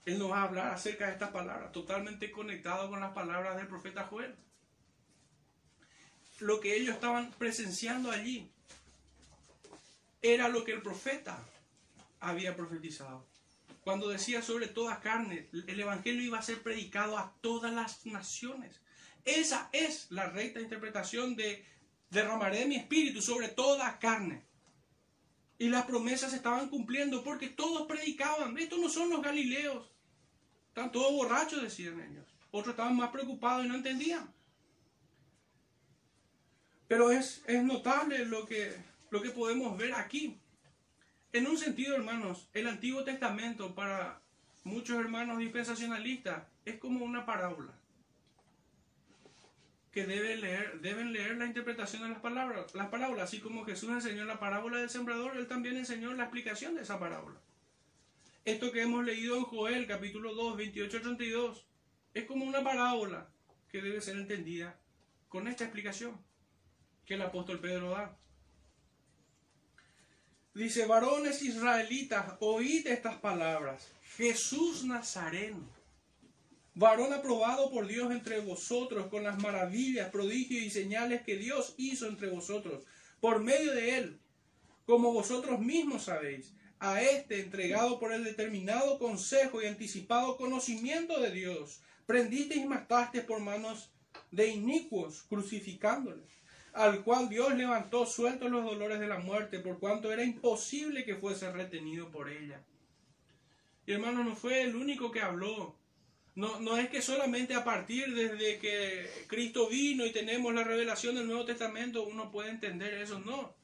[0.05, 3.69] Él nos va a hablar acerca de estas palabras, totalmente conectado con las palabras del
[3.69, 4.35] profeta Joel.
[6.41, 8.51] Lo que ellos estaban presenciando allí
[10.21, 11.39] era lo que el profeta
[12.21, 13.25] había profetizado.
[13.85, 18.81] Cuando decía sobre toda carne, el Evangelio iba a ser predicado a todas las naciones.
[19.27, 21.67] Esa es la recta interpretación de
[22.09, 24.43] derramaré mi espíritu sobre toda carne.
[25.59, 28.57] Y las promesas estaban cumpliendo porque todos predicaban.
[28.57, 29.87] Estos no son los galileos.
[30.69, 32.27] Están todos borrachos, decían ellos.
[32.51, 34.33] Otros estaban más preocupados y no entendían.
[36.89, 38.75] Pero es, es notable lo que,
[39.11, 40.39] lo que podemos ver aquí.
[41.35, 44.21] En un sentido, hermanos, el Antiguo Testamento para
[44.63, 47.73] muchos hermanos dispensacionalistas es como una parábola
[49.91, 53.91] que deben leer, deben leer la interpretación de las palabras, las parábolas, así como Jesús
[53.91, 57.41] enseñó la parábola del sembrador, él también enseñó la explicación de esa parábola.
[58.45, 61.67] Esto que hemos leído en Joel, capítulo 2, 28 32,
[62.15, 63.29] es como una parábola
[63.73, 64.79] que debe ser entendida
[65.29, 66.17] con esta explicación
[67.05, 68.17] que el apóstol Pedro da.
[70.55, 73.89] Dice, varones israelitas, oíd estas palabras.
[74.17, 75.69] Jesús Nazareno,
[76.77, 82.07] varón aprobado por Dios entre vosotros con las maravillas, prodigios y señales que Dios hizo
[82.07, 82.85] entre vosotros,
[83.21, 84.21] por medio de él,
[84.87, 91.33] como vosotros mismos sabéis, a este entregado por el determinado consejo y anticipado conocimiento de
[91.33, 93.91] Dios, prendisteis y matasteis por manos
[94.31, 96.44] de inicuos, crucificándoles
[96.75, 101.15] al cual Dios levantó sueltos los dolores de la muerte, por cuanto era imposible que
[101.15, 102.61] fuese retenido por ella.
[103.87, 105.77] Y hermano, no fue el único que habló.
[106.35, 111.15] No, no es que solamente a partir desde que Cristo vino y tenemos la revelación
[111.15, 113.55] del Nuevo Testamento uno puede entender eso, no.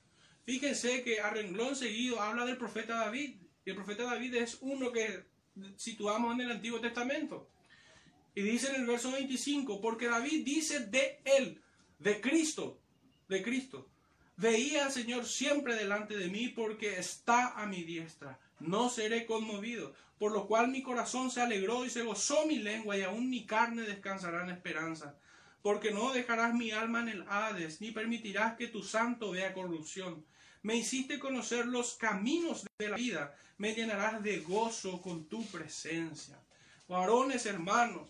[0.45, 3.37] Fíjense que a renglón seguido habla del profeta David.
[3.65, 5.25] Y el profeta David es uno que
[5.77, 7.49] situamos en el Antiguo Testamento.
[8.37, 11.61] Y dice en el verso 25, porque David dice de él,
[11.99, 12.80] de Cristo,
[13.31, 13.89] de Cristo.
[14.37, 18.39] Veía al Señor siempre delante de mí porque está a mi diestra.
[18.59, 22.99] No seré conmovido, por lo cual mi corazón se alegró y se gozó mi lengua
[22.99, 25.14] y aún mi carne descansará en esperanza.
[25.62, 30.24] Porque no dejarás mi alma en el Hades, ni permitirás que tu santo vea corrupción.
[30.62, 36.39] Me hiciste conocer los caminos de la vida, me llenarás de gozo con tu presencia.
[36.89, 38.09] Varones hermanos,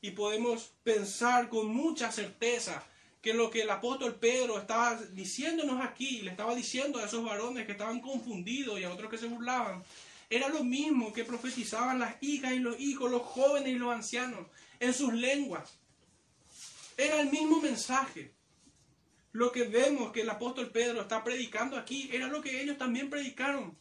[0.00, 2.84] y podemos pensar con mucha certeza
[3.26, 7.66] que lo que el apóstol Pedro estaba diciéndonos aquí, le estaba diciendo a esos varones
[7.66, 9.82] que estaban confundidos y a otros que se burlaban,
[10.30, 14.46] era lo mismo que profetizaban las hijas y los hijos, los jóvenes y los ancianos,
[14.78, 15.76] en sus lenguas.
[16.96, 18.32] Era el mismo mensaje.
[19.32, 23.10] Lo que vemos que el apóstol Pedro está predicando aquí era lo que ellos también
[23.10, 23.76] predicaron.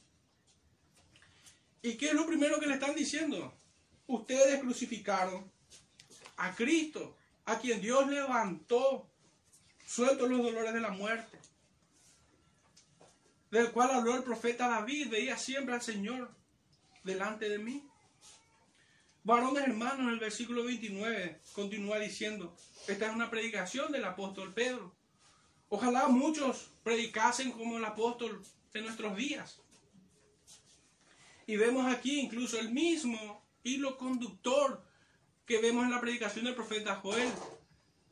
[1.83, 3.53] ¿Y qué es lo primero que le están diciendo?
[4.07, 5.51] Ustedes crucificaron
[6.37, 7.15] a Cristo,
[7.45, 9.07] a quien Dios levantó
[9.85, 11.39] suelto los dolores de la muerte,
[13.51, 16.31] del cual habló el profeta David, veía siempre al Señor
[17.03, 17.87] delante de mí.
[19.23, 22.55] Varones hermanos, en el versículo 29 continúa diciendo,
[22.87, 24.93] esta es una predicación del apóstol Pedro.
[25.69, 29.59] Ojalá muchos predicasen como el apóstol en nuestros días.
[31.47, 34.83] Y vemos aquí incluso el mismo hilo conductor
[35.45, 37.31] que vemos en la predicación del profeta Joel.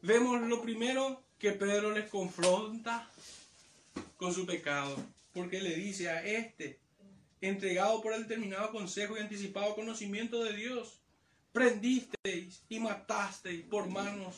[0.02, 3.06] Vemos lo primero que Pedro les confronta
[4.16, 4.96] con su pecado,
[5.34, 6.80] porque le dice a este,
[7.42, 11.02] entregado por el determinado consejo y anticipado conocimiento de Dios,
[11.52, 14.38] prendisteis y matasteis por manos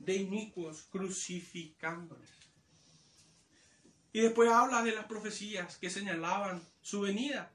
[0.00, 2.28] de inicuos, crucificándoles.
[4.12, 7.52] Y después habla de las profecías que señalaban su venida.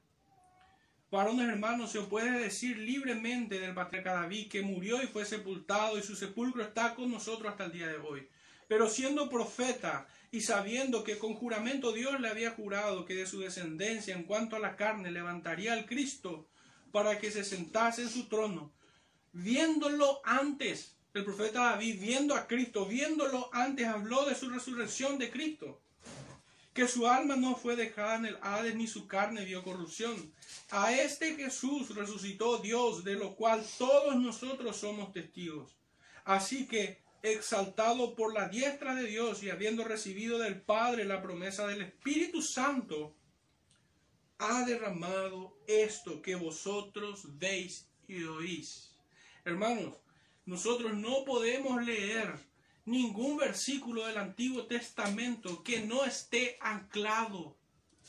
[1.10, 6.02] Varones hermanos, se puede decir libremente del patriarca David que murió y fue sepultado y
[6.02, 8.26] su sepulcro está con nosotros hasta el día de hoy.
[8.68, 13.40] Pero siendo profeta y sabiendo que con juramento Dios le había jurado que de su
[13.40, 16.48] descendencia en cuanto a la carne levantaría al Cristo
[16.92, 18.72] para que se sentase en su trono,
[19.32, 25.30] viéndolo antes, el profeta David, viendo a Cristo, viéndolo antes, habló de su resurrección de
[25.30, 25.80] Cristo,
[26.74, 30.32] que su alma no fue dejada en el Hades ni su carne vio corrupción.
[30.70, 35.76] A este Jesús resucitó Dios, de lo cual todos nosotros somos testigos.
[36.24, 41.66] Así que exaltado por la diestra de Dios y habiendo recibido del Padre la promesa
[41.66, 43.14] del Espíritu Santo,
[44.38, 48.92] ha derramado esto que vosotros veis y oís.
[49.44, 49.96] Hermanos,
[50.46, 52.38] nosotros no podemos leer
[52.84, 57.56] ningún versículo del Antiguo Testamento que no esté anclado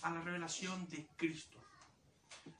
[0.01, 1.57] a la revelación de Cristo.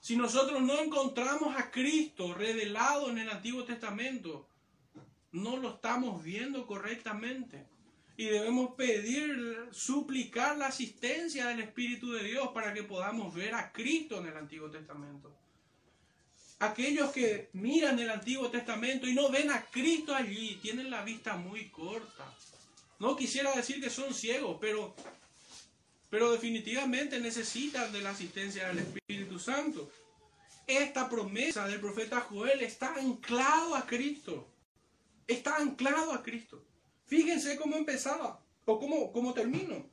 [0.02, 4.49] Si nosotros no encontramos a Cristo revelado en el Antiguo Testamento,
[5.32, 7.66] no lo estamos viendo correctamente.
[8.18, 13.72] Y debemos pedir, suplicar la asistencia del Espíritu de Dios para que podamos ver a
[13.72, 15.34] Cristo en el Antiguo Testamento.
[16.60, 21.38] Aquellos que miran el Antiguo Testamento y no ven a Cristo allí, tienen la vista
[21.38, 22.26] muy corta.
[23.00, 24.94] No quisiera decir que son ciegos, pero,
[26.10, 29.90] pero definitivamente necesitan de la asistencia del Espíritu Santo.
[30.68, 34.49] Esta promesa del profeta Joel está anclado a Cristo.
[35.30, 36.66] Está anclado a Cristo.
[37.06, 39.88] Fíjense cómo empezaba o cómo, cómo terminó.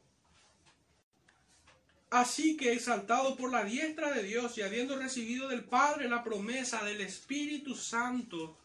[2.09, 6.83] Así que exaltado por la diestra de Dios y habiendo recibido del Padre la promesa
[6.85, 8.57] del Espíritu Santo,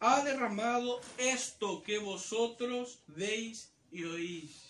[0.00, 4.62] ha derramado esto que vosotros veis y oís.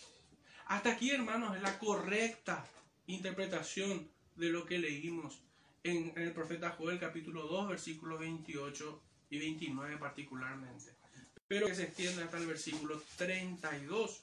[0.67, 2.67] Hasta aquí, hermanos, es la correcta
[3.07, 5.41] interpretación de lo que leímos
[5.85, 10.95] en, el profeta Joel capítulo 2, versículos 28 y 29 particularmente.
[11.49, 14.23] Pero que se extiende hasta el versículo 32.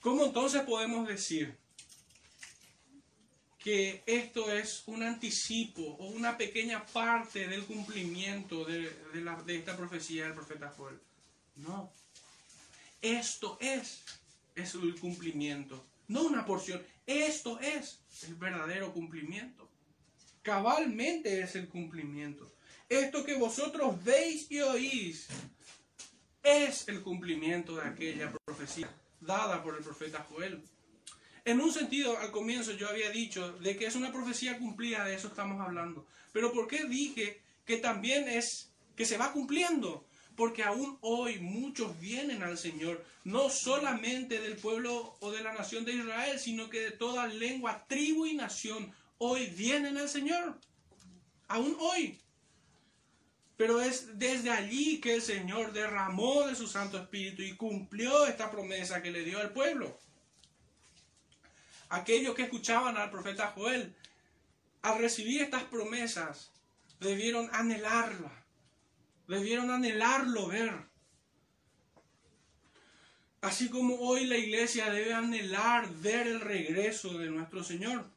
[0.00, 1.56] ¿Cómo entonces podemos decir
[3.58, 8.88] que esto es un anticipo o una pequeña parte del cumplimiento de,
[9.48, 11.00] esta profecía del profeta Joel?
[11.56, 11.92] No.
[13.02, 14.04] Esto es,
[14.54, 16.80] es el cumplimiento, no una porción.
[17.06, 19.68] Esto es el verdadero cumplimiento.
[20.46, 22.48] Cabalmente es el cumplimiento.
[22.88, 25.26] Esto que vosotros veis y oís
[26.40, 28.88] es el cumplimiento de aquella profecía
[29.20, 30.62] dada por el profeta Joel.
[31.44, 35.16] En un sentido, al comienzo yo había dicho de que es una profecía cumplida, de
[35.16, 36.06] eso estamos hablando.
[36.32, 40.06] Pero ¿por qué dije que también es que se va cumpliendo?
[40.36, 45.84] Porque aún hoy muchos vienen al Señor, no solamente del pueblo o de la nación
[45.84, 50.58] de Israel, sino que de toda lengua, tribu y nación, hoy vienen al Señor.
[51.48, 52.20] Aún hoy.
[53.56, 58.50] Pero es desde allí que el Señor derramó de su Santo Espíritu y cumplió esta
[58.50, 59.98] promesa que le dio al pueblo.
[61.88, 63.94] Aquellos que escuchaban al profeta Joel,
[64.82, 66.50] al recibir estas promesas,
[67.00, 68.44] debieron anhelarla,
[69.26, 70.74] debieron anhelarlo ver.
[73.40, 78.15] Así como hoy la iglesia debe anhelar ver el regreso de nuestro Señor.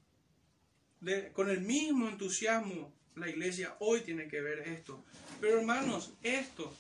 [1.34, 5.04] Con el mismo entusiasmo, la iglesia hoy tiene que ver esto.
[5.40, 6.74] Pero hermanos, esto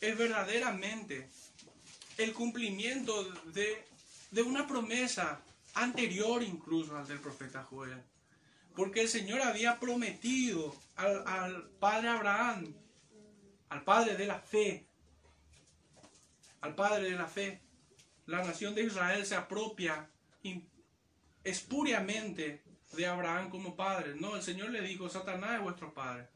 [0.00, 1.28] es verdaderamente
[2.16, 3.84] el cumplimiento de,
[4.30, 5.42] de una promesa
[5.74, 8.02] anterior incluso al del profeta Joel.
[8.74, 12.74] Porque el Señor había prometido al, al, padre Abraham,
[13.68, 14.86] al padre de la fe,
[16.60, 17.60] al padre de la fe,
[18.26, 20.08] la nación de Israel se apropia
[21.42, 22.62] espuriamente
[22.92, 24.14] de Abraham como padre.
[24.14, 26.28] No, el Señor le dijo, Satanás es vuestro padre.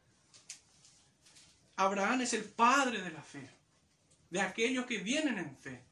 [1.75, 3.49] Abraham es el padre de la fe,
[4.29, 5.83] de aquellos que vienen en fe.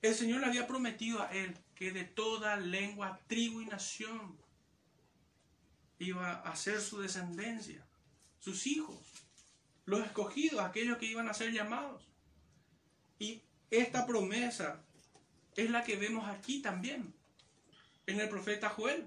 [0.00, 4.38] El Señor le había prometido a él que de toda lengua, tribu y nación
[5.98, 7.86] iba a ser su descendencia,
[8.40, 8.98] sus hijos,
[9.84, 12.02] los escogidos, aquellos que iban a ser llamados.
[13.18, 14.82] Y esta promesa
[15.54, 17.14] es la que vemos aquí también,
[18.12, 19.06] en el profeta Joel.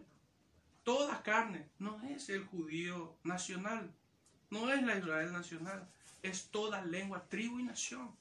[0.83, 3.91] Toda carne no es el judío nacional,
[4.49, 5.87] no es la Israel nacional,
[6.21, 8.15] es toda lengua, tribu y nación.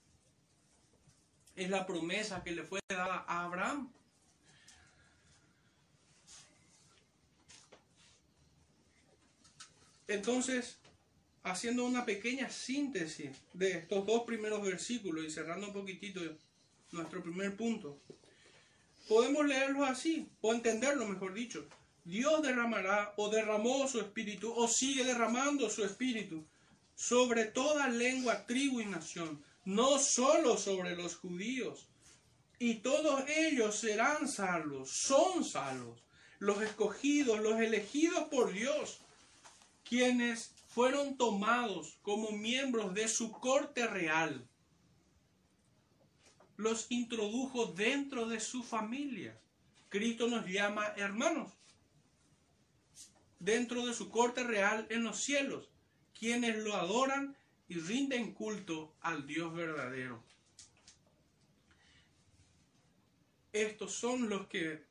[1.57, 3.93] Es la promesa que le fue dada a Abraham.
[10.07, 10.79] Entonces,
[11.43, 16.21] haciendo una pequeña síntesis de estos dos primeros versículos y cerrando un poquitito
[16.93, 18.01] nuestro primer punto,
[19.09, 21.67] podemos leerlo así, o entenderlo mejor dicho.
[22.05, 26.45] Dios derramará o derramó su espíritu o sigue derramando su espíritu
[26.95, 31.89] sobre toda lengua, tribu y nación, no solo sobre los judíos.
[32.59, 36.01] Y todos ellos serán salvos, son salvos,
[36.39, 39.01] los escogidos, los elegidos por Dios,
[39.89, 44.47] quienes fueron tomados como miembros de su corte real.
[46.57, 49.39] Los introdujo dentro de su familia.
[49.89, 51.53] Cristo nos llama hermanos
[53.45, 55.69] dentro de su corte real en los cielos,
[56.19, 57.37] quienes lo adoran
[57.69, 60.23] y rinden culto al Dios verdadero.
[63.53, 64.83] Estos son los que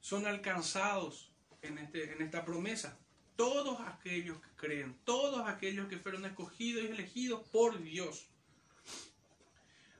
[0.00, 2.98] son alcanzados en, este, en esta promesa.
[3.36, 8.26] Todos aquellos que creen, todos aquellos que fueron escogidos y elegidos por Dios.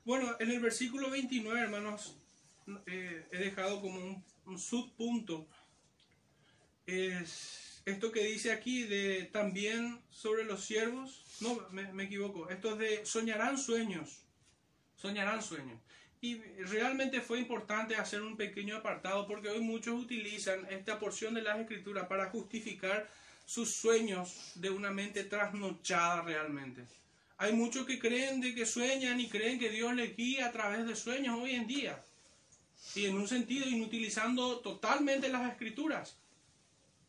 [0.05, 2.15] Bueno, en el versículo 29, hermanos,
[2.85, 5.47] eh, he dejado como un un subpunto
[6.85, 11.23] es esto que dice aquí de también sobre los siervos.
[11.41, 12.49] No, me, me equivoco.
[12.49, 14.23] Esto es de soñarán sueños.
[14.95, 15.79] Soñarán sueños.
[16.21, 21.43] Y realmente fue importante hacer un pequeño apartado porque hoy muchos utilizan esta porción de
[21.43, 23.07] las escrituras para justificar
[23.45, 26.85] sus sueños de una mente trasnochada realmente.
[27.37, 30.87] Hay muchos que creen de que sueñan y creen que Dios les guía a través
[30.87, 32.03] de sueños hoy en día.
[32.95, 36.17] Y en un sentido inutilizando totalmente las escrituras.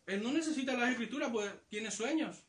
[0.06, 2.42] Él no necesita las escrituras, pues tiene sueños.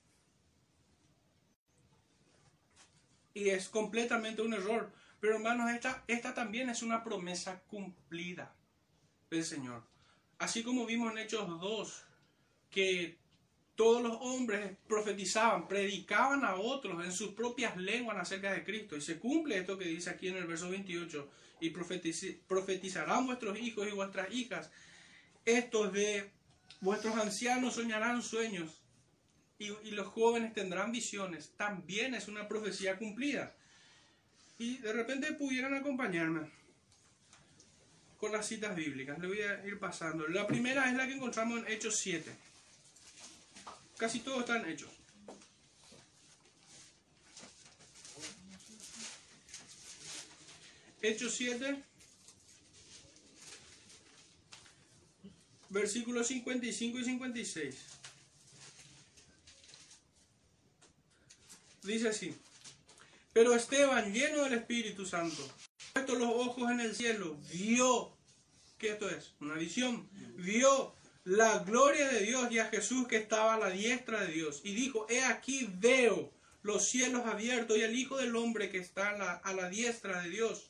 [3.33, 4.91] Y es completamente un error.
[5.19, 8.55] Pero hermanos, esta, esta también es una promesa cumplida
[9.29, 9.83] del Señor.
[10.39, 12.05] Así como vimos en Hechos 2,
[12.69, 13.17] que
[13.77, 18.97] todos los hombres profetizaban, predicaban a otros en sus propias lenguas acerca de Cristo.
[18.97, 23.87] Y se cumple esto que dice aquí en el verso 28, y profetizarán vuestros hijos
[23.87, 24.71] y vuestras hijas.
[25.45, 26.29] Estos de
[26.81, 28.81] vuestros ancianos soñarán sueños
[29.59, 31.53] y, y los jóvenes tendrán visiones.
[31.55, 33.55] También es una profecía cumplida.
[34.57, 36.49] Y de repente pudieran acompañarme
[38.19, 39.19] con las citas bíblicas.
[39.19, 40.27] Le voy a ir pasando.
[40.27, 42.47] La primera es la que encontramos en Hechos 7.
[43.97, 44.89] Casi todos están hechos.
[51.01, 51.83] Hechos 7,
[55.69, 57.75] versículos 55 y 56.
[61.83, 62.35] Dice así.
[63.31, 65.47] Pero Esteban, lleno del Espíritu Santo,
[65.93, 68.17] puesto los ojos en el cielo, vio,
[68.77, 69.33] ¿qué esto es?
[69.39, 70.96] Una visión, vio
[71.27, 74.61] la gloria de Dios y a Jesús que estaba a la diestra de Dios.
[74.63, 79.09] Y dijo, he aquí veo los cielos abiertos y al Hijo del Hombre que está
[79.09, 80.69] a la, a la diestra de Dios.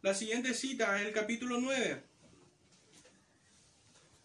[0.00, 2.02] La siguiente cita es el capítulo 9,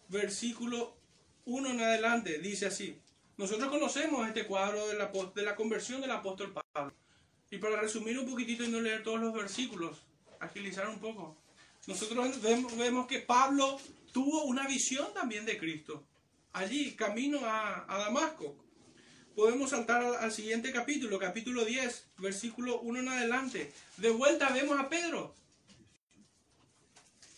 [0.08, 0.96] versículo
[1.44, 2.98] 1 en adelante, dice así.
[3.36, 6.94] Nosotros conocemos este cuadro de la, de la conversión del apóstol Pablo.
[7.50, 9.98] Y para resumir un poquitito y no leer todos los versículos,
[10.40, 11.36] agilizar un poco.
[11.86, 13.78] Nosotros vemos, vemos que Pablo
[14.12, 16.06] tuvo una visión también de Cristo.
[16.52, 18.56] Allí, camino a, Damasco.
[19.34, 23.72] Podemos saltar al, al, siguiente capítulo, capítulo 10, versículo 1 en adelante.
[23.96, 25.34] De vuelta vemos a Pedro,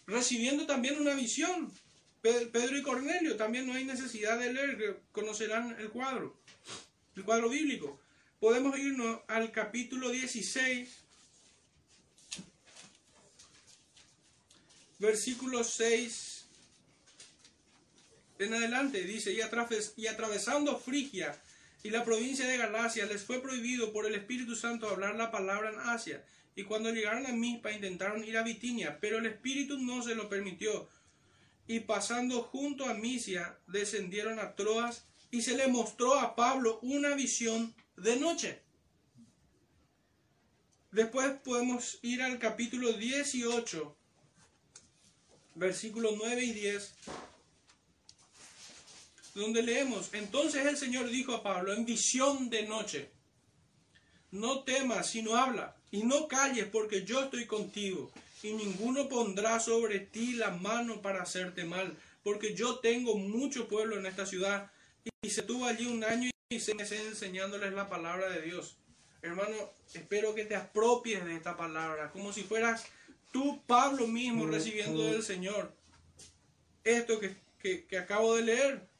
[0.06, 1.72] recibiendo también una visión.
[2.20, 6.34] Pedro y Cornelio, también no hay necesidad de leer, conocerán el cuadro,
[7.16, 8.00] el cuadro bíblico.
[8.40, 10.88] Podemos irnos al capítulo 16,
[14.98, 16.43] versículo 6
[18.38, 19.02] en adelante.
[19.02, 21.40] Dice, y, atravesando Frigia
[21.82, 25.70] y la provincia de Galacia, les fue prohibido por el Espíritu Santo hablar la palabra
[25.70, 26.24] en Asia.
[26.56, 30.28] Y cuando llegaron a Mispa intentaron ir a Bitinia, pero el Espíritu no se lo
[30.28, 30.88] permitió.
[31.66, 37.14] Y pasando junto a Misia, descendieron a Troas y se le mostró a Pablo una
[37.14, 38.60] visión de noche.
[40.92, 43.96] Después podemos ir al capítulo 18,
[45.56, 46.94] versículos 9 y 10,
[49.34, 53.10] donde leemos, entonces el Señor dijo a Pablo en visión de noche,
[54.30, 58.10] no temas, sino habla, y no calles, porque yo estoy contigo,
[58.42, 63.98] y ninguno pondrá sobre ti la mano para hacerte mal, porque yo tengo mucho pueblo
[63.98, 64.70] en esta ciudad,
[65.22, 68.76] y se tuvo allí un año y se enseñándoles la palabra de Dios.
[69.22, 69.56] Hermano,
[69.94, 72.86] espero que te apropies de esta palabra, como si fueras
[73.32, 75.74] tú, Pablo mismo, recibiendo del Señor
[76.84, 78.93] esto que, que, que acabo de leer.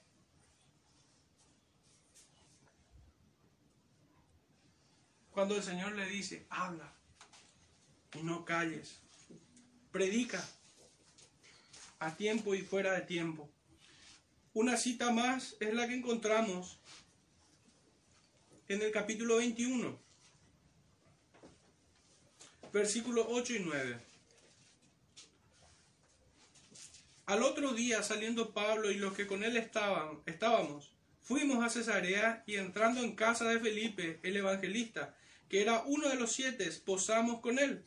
[5.35, 6.93] Cuando el Señor le dice, habla
[8.15, 9.01] y no calles,
[9.91, 10.43] predica
[11.99, 13.51] a tiempo y fuera de tiempo.
[14.53, 16.79] Una cita más es la que encontramos
[18.69, 19.99] en el capítulo 21,
[22.73, 24.01] versículos 8 y 9.
[27.27, 32.45] Al otro día, saliendo Pablo y los que con él estaban, estábamos, fuimos a Cesarea
[32.47, 35.17] y entrando en casa de Felipe, el evangelista,
[35.49, 37.85] que era uno de los siete, posamos con él.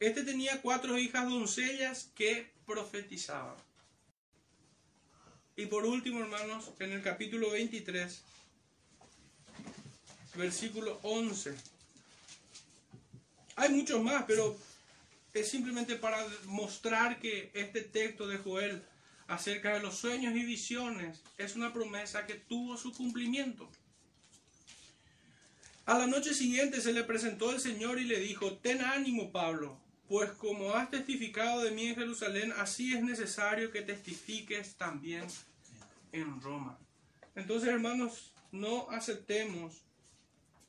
[0.00, 3.56] Este tenía cuatro hijas doncellas que profetizaban.
[5.56, 8.22] Y por último, hermanos, en el capítulo 23,
[10.34, 11.54] versículo 11.
[13.56, 14.58] Hay muchos más, pero
[15.32, 18.82] es simplemente para mostrar que este texto de Joel
[19.28, 23.70] acerca de los sueños y visiones es una promesa que tuvo su cumplimiento.
[25.86, 29.78] A la noche siguiente se le presentó el Señor y le dijo, ten ánimo Pablo,
[30.08, 35.24] Pues como has testificado de mí en Jerusalén, así es necesario que testifiques también
[36.12, 36.78] en Roma.
[37.34, 39.82] Entonces, hermanos, no aceptemos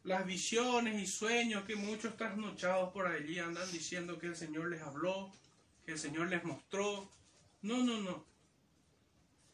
[0.03, 4.81] las visiones y sueños que muchos trasnochados por allí andan diciendo que el Señor les
[4.81, 5.31] habló,
[5.85, 7.09] que el Señor les mostró.
[7.61, 8.25] No, no, no.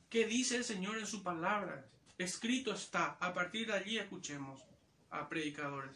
[0.09, 1.85] ¿Qué dice el Señor en su palabra?
[2.17, 3.17] Escrito está.
[3.19, 4.61] A partir de allí escuchemos
[5.11, 5.91] a predicadores.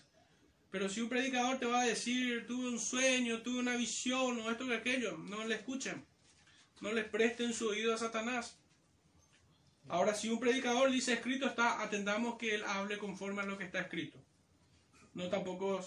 [0.71, 4.51] Pero si un predicador te va a decir, tuve un sueño, tuve una visión o
[4.51, 6.05] esto que aquello, no le escuchen.
[6.81, 8.59] No les presten su oído a Satanás.
[9.87, 13.63] Ahora, si un predicador dice escrito está, atendamos que él hable conforme a lo que
[13.63, 14.19] está escrito.
[15.13, 15.79] No tampoco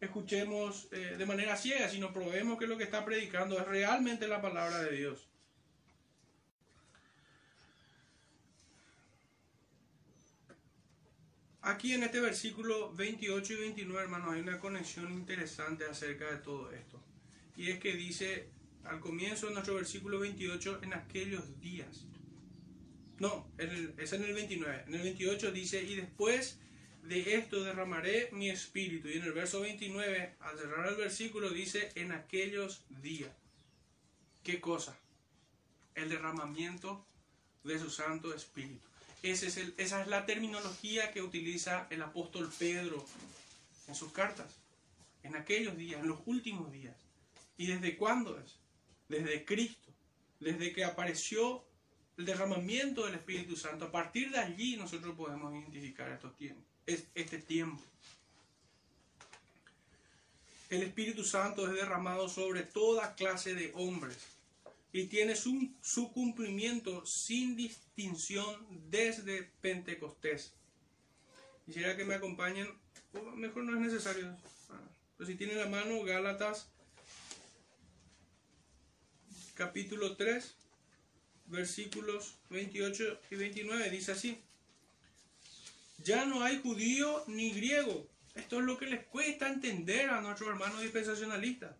[0.00, 4.42] escuchemos eh, de manera ciega, sino probemos que lo que está predicando es realmente la
[4.42, 5.28] palabra de Dios.
[11.66, 16.70] Aquí en este versículo 28 y 29, hermanos, hay una conexión interesante acerca de todo
[16.70, 17.02] esto.
[17.56, 18.48] Y es que dice
[18.84, 22.04] al comienzo de nuestro versículo 28, en aquellos días.
[23.18, 24.84] No, es en el 29.
[24.86, 26.60] En el 28 dice, y después
[27.02, 29.08] de esto derramaré mi espíritu.
[29.08, 33.32] Y en el verso 29, al cerrar el versículo, dice, en aquellos días.
[34.44, 34.96] ¿Qué cosa?
[35.96, 37.04] El derramamiento
[37.64, 38.86] de su Santo Espíritu.
[39.30, 43.04] Esa es la terminología que utiliza el apóstol Pedro
[43.88, 44.46] en sus cartas.
[45.24, 46.94] En aquellos días, en los últimos días.
[47.58, 48.54] ¿Y desde cuándo es?
[49.08, 49.92] Desde Cristo.
[50.38, 51.64] Desde que apareció
[52.16, 53.86] el derramamiento del Espíritu Santo.
[53.86, 57.82] A partir de allí nosotros podemos identificar estos tiempos, este tiempo.
[60.70, 64.35] El Espíritu Santo es derramado sobre toda clase de hombres
[64.92, 70.54] y tiene su, su cumplimiento sin distinción desde Pentecostés.
[71.64, 72.68] Quisiera que me acompañen,
[73.34, 74.36] mejor no es necesario,
[74.70, 74.80] ah,
[75.16, 76.70] pero si tienen la mano, Gálatas
[79.54, 80.54] capítulo 3
[81.46, 83.90] versículos 28 y 29.
[83.90, 84.38] Dice así,
[85.98, 88.08] ya no hay judío ni griego.
[88.34, 91.74] Esto es lo que les cuesta entender a nuestros hermanos dispensacionalistas.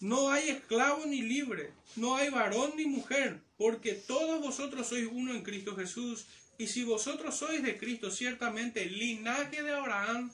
[0.00, 5.34] No hay esclavo ni libre, no hay varón ni mujer, porque todos vosotros sois uno
[5.34, 6.26] en Cristo Jesús.
[6.58, 10.30] Y si vosotros sois de Cristo, ciertamente linaje de Abraham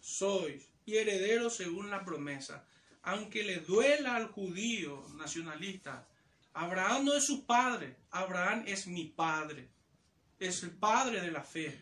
[0.00, 2.64] sois y herederos según la promesa.
[3.02, 6.06] Aunque le duela al judío nacionalista
[6.54, 9.68] Abraham no es su padre, Abraham es mi padre,
[10.38, 11.80] es el padre de la fe.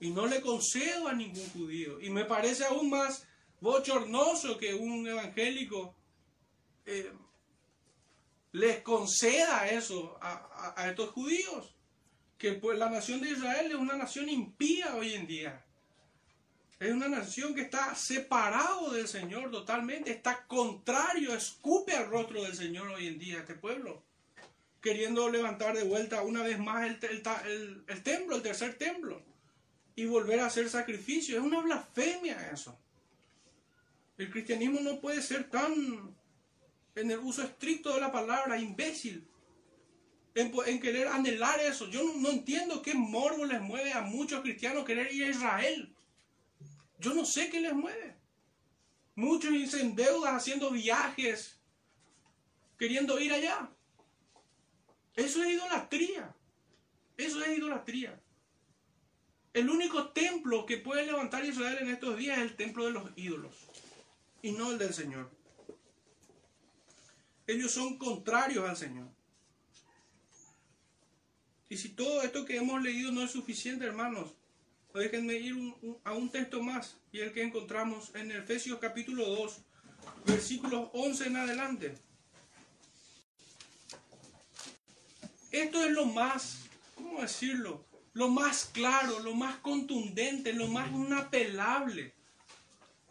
[0.00, 2.00] Y no le concedo a ningún judío.
[2.00, 3.26] Y me parece aún más
[3.60, 5.94] bochornoso que un evangélico
[6.90, 7.12] eh,
[8.52, 11.74] les conceda eso a, estos judíos.
[12.36, 15.64] Que pues la nación de Israel es una nación impía hoy en día.
[16.80, 22.56] Es una nación que está separado del Señor totalmente, está contrario, escupe al rostro del
[22.56, 24.02] Señor hoy en día este pueblo,
[24.80, 26.98] queriendo levantar de vuelta una vez más el,
[28.02, 29.22] templo, el tercer templo,
[29.94, 31.36] y volver a hacer sacrificio.
[31.36, 32.78] Es una blasfemia eso.
[34.16, 36.16] El cristianismo no puede ser tan,
[36.94, 39.26] en el uso estricto de la palabra, imbécil,
[40.34, 41.88] en, querer anhelar eso.
[41.88, 45.94] Yo no, entiendo qué morbo les mueve a muchos cristianos querer ir a Israel.
[46.98, 48.16] Yo no sé qué les mueve.
[49.14, 51.58] Muchos se endeudan haciendo viajes,
[52.78, 53.70] queriendo ir allá.
[55.16, 56.34] Eso es idolatría.
[57.16, 58.18] Eso es idolatría.
[59.52, 63.10] El único templo que puede levantar Israel en estos días es el templo de los
[63.16, 63.52] ídolos
[64.42, 65.30] y no el del Señor.
[67.50, 69.08] Ellos son contrarios al Señor.
[71.68, 74.34] Y si todo esto que hemos leído no es suficiente, hermanos,
[74.94, 75.56] Déjenme ir
[76.02, 79.58] a un texto más, y el que encontramos en Efesios capítulo 2,
[80.26, 81.94] versículos 11 en adelante.
[85.52, 86.62] Esto es lo más,
[86.96, 87.84] ¿cómo decirlo?
[88.14, 92.12] Lo más claro, lo más contundente, lo más inapelable.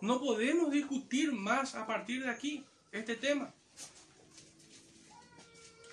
[0.02, 3.54] No podemos discutir más a partir de aquí este tema.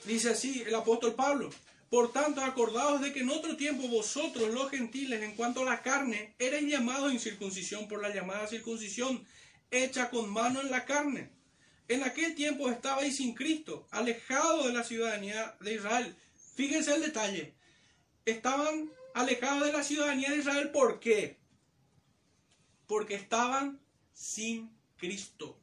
[0.07, 1.51] Dice así el apóstol Pablo.
[1.91, 5.83] Por tanto, acordaos de que en otro tiempo vosotros, los gentiles, en cuanto a la
[5.83, 9.25] carne, erais llamados en circuncisión por la llamada circuncisión,
[9.71, 11.31] hecha con mano en la carne.
[11.89, 16.17] En aquel tiempo estabais sin Cristo, alejados de la ciudadanía de Israel.
[16.55, 17.55] Fíjense el detalle.
[18.25, 21.37] Estaban alejados de la ciudadanía de Israel, ¿por qué?
[22.89, 23.81] Porque estaban
[24.13, 25.57] sin Cristo.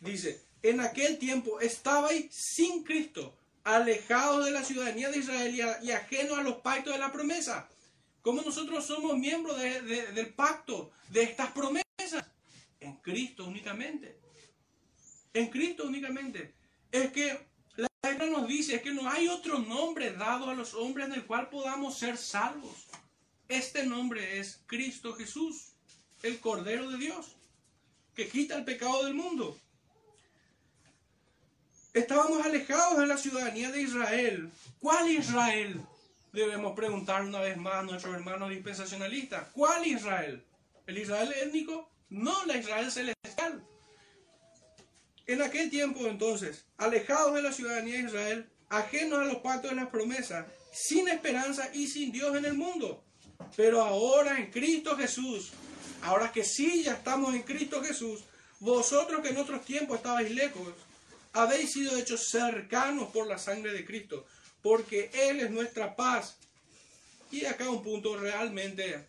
[0.00, 3.34] Dice, en aquel tiempo estabais sin Cristo
[3.64, 7.68] alejados de la ciudadanía de Israel y, ajenos a los pactos de la promesa.
[8.22, 11.84] ¿Cómo nosotros somos miembros del pacto, de estas promesas?
[12.80, 14.18] En Cristo únicamente.
[15.34, 16.54] En Cristo únicamente.
[16.90, 17.46] Es que
[17.76, 21.14] la Biblia nos dice es que no hay otro nombre dado a los hombres en
[21.14, 22.86] el cual podamos ser salvos.
[23.48, 25.72] Este nombre es Cristo Jesús,
[26.22, 27.36] el Cordero de Dios,
[28.14, 29.58] que quita el pecado del mundo.
[31.94, 34.50] Estábamos alejados de la ciudadanía de Israel.
[34.78, 35.80] ¿Cuál Israel?
[36.32, 39.48] Debemos preguntar una vez más a nuestros hermanos dispensacionalistas.
[39.52, 40.44] ¿Cuál Israel?
[40.86, 41.88] ¿El Israel étnico?
[42.10, 43.64] No, la Israel celestial.
[45.26, 49.76] En aquel tiempo entonces, alejados de la ciudadanía de Israel, ajenos a los pactos de
[49.76, 53.02] las promesas, sin esperanza y sin Dios en el mundo.
[53.56, 55.50] Pero ahora en Cristo Jesús,
[56.02, 58.24] ahora que sí ya estamos en Cristo Jesús,
[58.60, 60.74] vosotros que en otros tiempos estabais lejos,
[61.32, 64.26] habéis sido hechos cercanos por la sangre de Cristo,
[64.62, 66.38] porque Él es nuestra paz.
[67.30, 69.08] Y acá un punto realmente,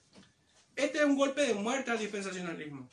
[0.75, 2.89] este es un golpe de muerte al dispensacionalismo.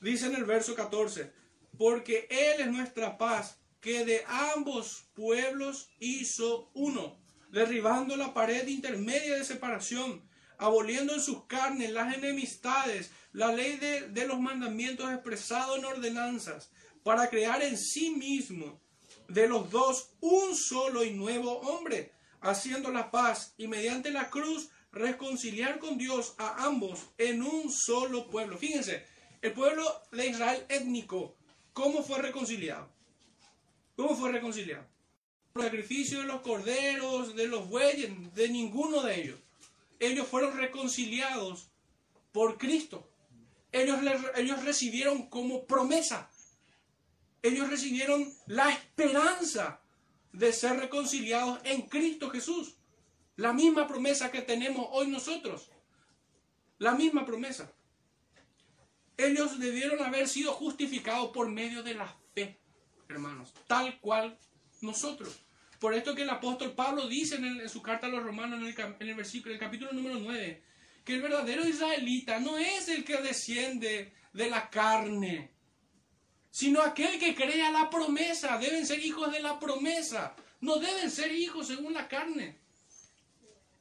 [0.00, 1.32] Dice en el verso 14,
[1.78, 7.18] porque Él es nuestra paz, que de ambos pueblos hizo uno,
[7.50, 10.22] derribando la pared intermedia de separación,
[10.56, 16.70] aboliendo en sus carnes las enemistades, la ley de, de los mandamientos expresado en ordenanzas,
[17.02, 18.80] para crear en sí mismo
[19.28, 24.68] de los dos un solo y nuevo hombre, haciendo la paz y mediante la cruz
[24.92, 28.58] reconciliar con Dios a ambos en un solo pueblo.
[28.58, 29.06] Fíjense,
[29.40, 31.34] el pueblo de Israel étnico,
[31.72, 32.90] ¿cómo fue reconciliado?
[33.96, 34.84] ¿Cómo fue reconciliado?
[35.52, 39.40] Por el sacrificio de los corderos, de los bueyes, de ninguno de ellos.
[39.98, 41.68] Ellos fueron reconciliados
[42.32, 43.08] por Cristo.
[43.70, 43.98] Ellos,
[44.36, 46.30] ellos recibieron como promesa
[47.42, 49.80] ellos recibieron la esperanza
[50.32, 52.76] de ser reconciliados en Cristo Jesús.
[53.36, 55.70] La misma promesa que tenemos hoy nosotros.
[56.78, 57.72] La misma promesa.
[59.16, 62.58] Ellos debieron haber sido justificados por medio de la fe,
[63.08, 64.38] hermanos, tal cual
[64.80, 65.44] nosotros.
[65.78, 69.14] Por esto que el apóstol Pablo dice en, su carta a los romanos en el,
[69.14, 70.62] versículo, en capítulo número 9,
[71.04, 75.50] que el verdadero israelita no es el que desciende de la carne,
[76.52, 78.58] sino aquel que crea la promesa.
[78.58, 82.56] Deben ser hijos de la promesa, no deben ser hijos según la carne.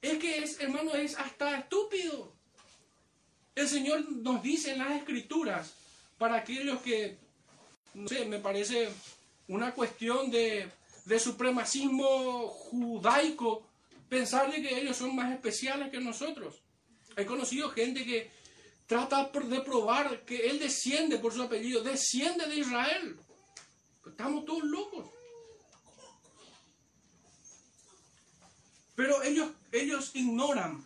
[0.01, 2.33] Es que es, hermano, es hasta estúpido.
[3.53, 5.73] El Señor nos dice en las escrituras,
[6.17, 7.17] para aquellos que,
[7.93, 8.89] no sé, me parece
[9.47, 10.71] una cuestión de,
[11.05, 13.67] de supremacismo judaico,
[14.07, 16.61] pensar de que ellos son más especiales que nosotros.
[17.17, 18.31] He conocido gente que
[18.91, 23.17] trata de probar que él desciende por su apellido, desciende de Israel.
[24.05, 25.09] Estamos todos locos.
[28.93, 30.85] Pero ellos, ellos ignoran,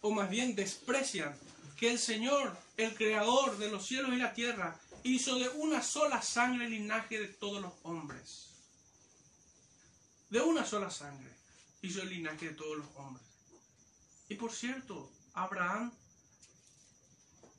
[0.00, 1.38] o más bien desprecian,
[1.76, 6.22] que el Señor, el creador de los cielos y la tierra, hizo de una sola
[6.22, 8.48] sangre el linaje de todos los hombres.
[10.30, 11.36] De una sola sangre
[11.82, 13.26] hizo el linaje de todos los hombres.
[14.30, 15.92] Y por cierto, Abraham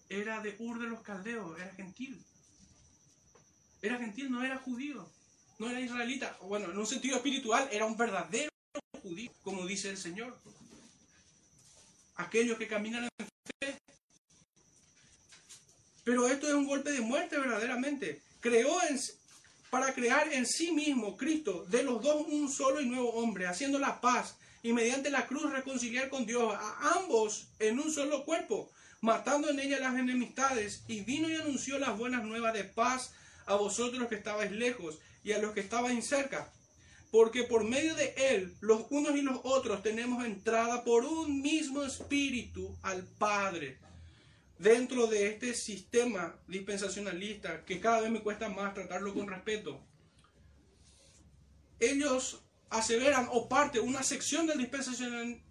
[0.09, 2.23] era de Ur de los Caldeos, era gentil.
[3.81, 5.09] Era gentil, no era judío,
[5.59, 6.37] no era israelita.
[6.41, 8.51] Bueno, en un sentido espiritual, era un verdadero
[9.01, 10.37] judío, como dice el Señor.
[12.15, 13.27] Aquellos que caminan en
[13.59, 13.77] fe.
[16.03, 18.21] Pero esto es un golpe de muerte verdaderamente.
[18.39, 18.99] Creó en,
[19.69, 23.77] para crear en sí mismo Cristo, de los dos un solo y nuevo hombre, haciendo
[23.77, 28.71] la paz y mediante la cruz reconciliar con Dios a ambos en un solo cuerpo
[29.01, 33.13] matando en ella las enemistades, y vino y anunció las buenas nuevas de paz
[33.45, 36.51] a vosotros que estabais lejos y a los que estabais cerca.
[37.11, 41.83] Porque por medio de él, los unos y los otros tenemos entrada por un mismo
[41.83, 43.79] espíritu al Padre.
[44.59, 49.79] Dentro de este sistema dispensacionalista, que cada vez me cuesta más tratarlo con respeto,
[51.79, 54.69] ellos aseveran o parte una sección del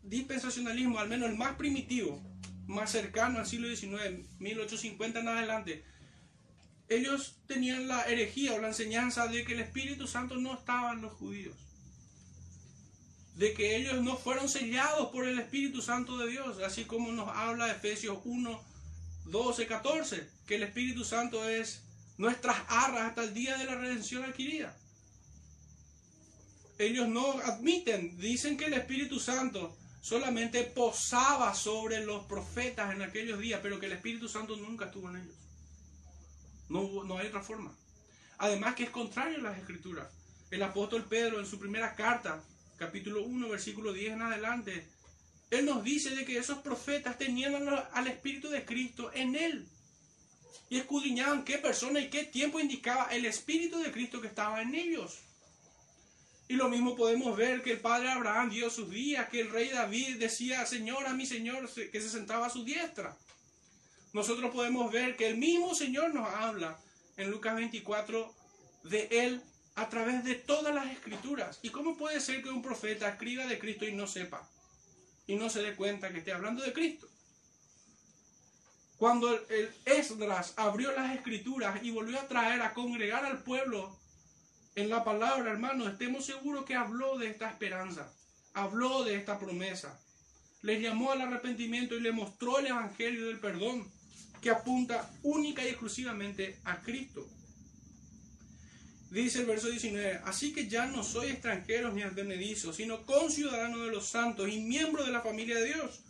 [0.03, 2.20] dispensacionalismo, al menos el más primitivo,
[2.66, 5.84] más cercano al siglo XIX, 1850 en adelante,
[6.88, 11.02] ellos tenían la herejía o la enseñanza de que el Espíritu Santo no estaba en
[11.02, 11.56] los judíos.
[13.34, 17.28] De que ellos no fueron sellados por el Espíritu Santo de Dios, así como nos
[17.28, 18.64] habla Efesios 1,
[19.26, 21.82] 12, 14, que el Espíritu Santo es
[22.18, 24.76] nuestras arras hasta el día de la redención adquirida.
[26.78, 29.76] Ellos no admiten, dicen que el Espíritu Santo
[30.07, 35.11] solamente posaba sobre los profetas en aquellos días, pero que el Espíritu Santo nunca estuvo
[35.11, 35.34] en ellos.
[36.68, 37.74] No, no hay otra forma.
[38.38, 40.07] Además que es contrario a las escrituras.
[40.52, 42.40] El apóstol Pedro en su primera carta,
[42.76, 44.86] capítulo 1, versículo 10 en adelante,
[45.50, 49.66] él nos dice de que esos profetas tenían al Espíritu de Cristo en él.
[50.68, 54.72] y escudriñaban qué persona y qué tiempo indicaba el Espíritu de Cristo que estaba en
[54.76, 55.25] ellos.
[56.49, 59.68] Y lo mismo podemos ver que el padre Abraham dio sus días, que el rey
[59.68, 63.16] David decía, Señor, a mi Señor, que se sentaba a su diestra.
[64.12, 66.78] Nosotros podemos ver que el mismo Señor nos habla
[67.16, 68.32] en Lucas 24
[68.84, 69.42] de Él
[69.74, 71.59] a través de todas las escrituras.
[71.62, 74.49] ¿Y cómo puede ser que un profeta escriba de Cristo y no sepa?
[75.26, 77.09] Y no se dé cuenta que esté hablando de Cristo.
[78.97, 83.99] Cuando el Esdras abrió las escrituras y volvió a traer a congregar al pueblo
[84.76, 88.12] en la palabra, hermano, estemos seguros que habló de esta esperanza,
[88.52, 89.98] habló de esta promesa.
[90.60, 93.90] Les llamó al arrepentimiento y le mostró el evangelio del perdón
[94.42, 97.26] que apunta única y exclusivamente a Cristo.
[99.10, 103.90] Dice el verso 19, así que ya no soy extranjero ni advenedizo, sino conciudadano de
[103.90, 106.02] los santos y miembro de la familia de Dios,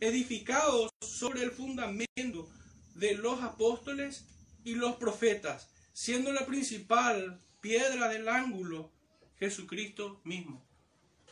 [0.00, 2.50] edificados sobre el fundamento
[2.94, 4.26] de los apóstoles
[4.64, 8.92] y los profetas, siendo la principal piedra del ángulo
[9.38, 10.62] Jesucristo mismo.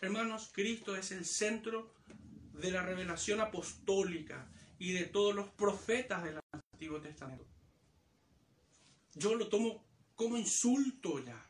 [0.00, 1.92] Hermanos, Cristo es el centro
[2.54, 7.44] de la revelación apostólica y de todos los profetas del Antiguo Testamento.
[9.14, 11.46] Yo lo tomo como insulto ya.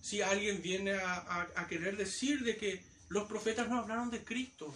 [0.00, 4.74] Si alguien viene a, querer decir de que los profetas no hablaron de Cristo.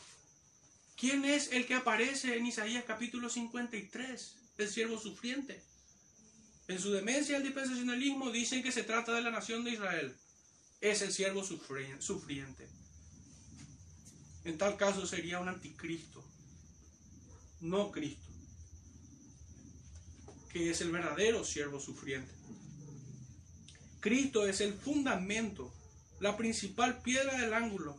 [0.96, 4.36] ¿Quién es el que aparece en Isaías capítulo 53?
[4.58, 5.62] El siervo sufriente.
[6.72, 10.16] En su demencia el dispensacionalismo dicen que se trata de la nación de Israel.
[10.80, 12.66] Es el siervo sufriente.
[14.44, 16.24] En tal caso sería un anticristo,
[17.60, 18.26] no Cristo,
[20.50, 22.32] que es el verdadero siervo sufriente.
[24.00, 25.74] Cristo es el fundamento,
[26.20, 27.98] la principal piedra del ángulo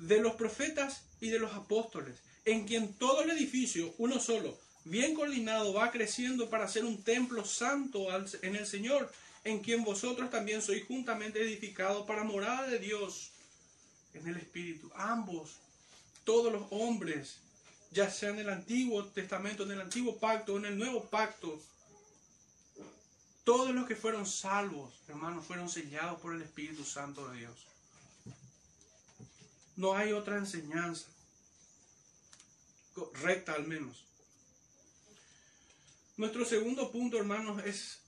[0.00, 5.14] de los profetas y de los apóstoles, en quien todo el edificio, uno solo, bien
[5.14, 8.08] coordinado, va creciendo para ser un templo santo
[8.42, 9.10] en el Señor,
[9.44, 13.30] en quien vosotros también sois juntamente edificados para morada de Dios
[14.14, 14.90] en el Espíritu.
[14.94, 15.56] Ambos,
[16.24, 17.38] todos los hombres,
[17.90, 21.60] ya sea en el Antiguo Testamento, en el Antiguo Pacto, en el Nuevo Pacto,
[23.44, 27.66] todos los que fueron salvos, hermanos, fueron sellados por el Espíritu Santo de Dios.
[29.76, 31.06] No hay otra enseñanza,
[33.22, 34.04] recta al menos.
[36.16, 38.00] Nuestro segundo punto, hermanos, es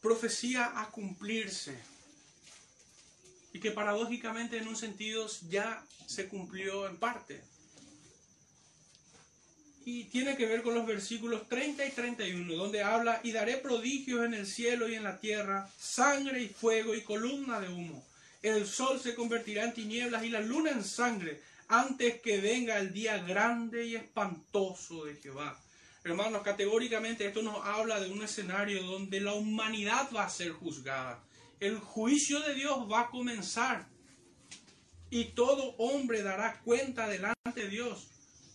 [0.00, 1.76] profecía a cumplirse.
[3.52, 7.42] Y que paradójicamente en un sentido ya se cumplió en parte
[9.86, 14.26] y tiene que ver con los versículos 30 y 31, donde habla, y daré prodigios
[14.26, 18.04] en el cielo y en la tierra, sangre y fuego y columna de humo.
[18.42, 22.92] El sol se convertirá en tinieblas y la luna en sangre, antes que venga el
[22.92, 25.56] día grande y espantoso de Jehová.
[26.06, 31.20] Hermanos, categóricamente esto nos habla de un escenario donde la humanidad va a ser juzgada.
[31.58, 33.88] El juicio de Dios va a comenzar.
[35.10, 38.06] Y todo hombre dará cuenta delante de Dios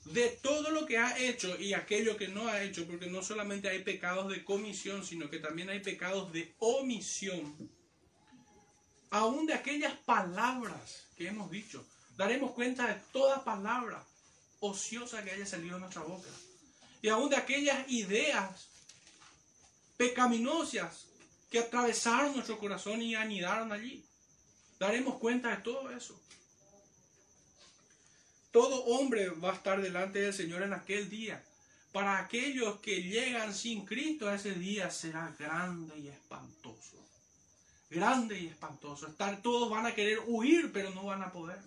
[0.05, 3.67] de todo lo que ha hecho y aquello que no ha hecho, porque no solamente
[3.67, 7.69] hay pecados de comisión, sino que también hay pecados de omisión.
[9.09, 14.05] Aún de aquellas palabras que hemos dicho, daremos cuenta de toda palabra
[14.61, 16.29] ociosa que haya salido de nuestra boca.
[17.01, 18.67] Y aún de aquellas ideas
[19.97, 21.07] pecaminosas
[21.49, 24.03] que atravesaron nuestro corazón y anidaron allí.
[24.79, 26.19] Daremos cuenta de todo eso.
[28.51, 31.43] Todo hombre va a estar delante del Señor en aquel día.
[31.91, 36.97] Para aquellos que llegan sin Cristo ese día será grande y espantoso.
[37.89, 39.07] Grande y espantoso.
[39.07, 41.59] Estar, todos van a querer huir, pero no van a poder.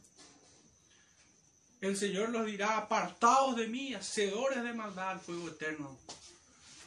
[1.84, 5.98] El Señor los dirá, apartados de mí, hacedores de maldad al fuego eterno.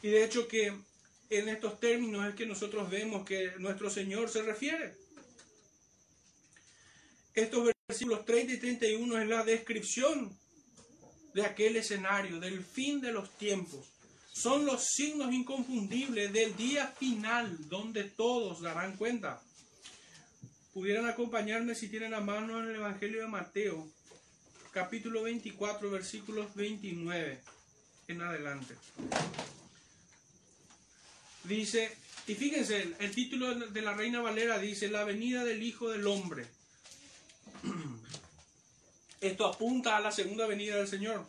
[0.02, 0.72] Y de hecho que
[1.30, 4.96] en estos términos es que nosotros vemos que nuestro Señor se refiere.
[7.32, 10.36] Estos versículos 30 y 31 es la descripción
[11.32, 13.86] de aquel escenario, del fin de los tiempos.
[14.32, 19.40] Son los signos inconfundibles del día final donde todos darán cuenta.
[20.72, 23.88] Pudieran acompañarme si tienen a mano en el Evangelio de Mateo,
[24.78, 27.40] capítulo 24, versículos 29
[28.06, 28.76] en adelante.
[31.42, 31.90] Dice,
[32.28, 36.46] y fíjense, el título de la Reina Valera dice, la venida del Hijo del Hombre.
[39.20, 41.26] Esto apunta a la segunda venida del Señor.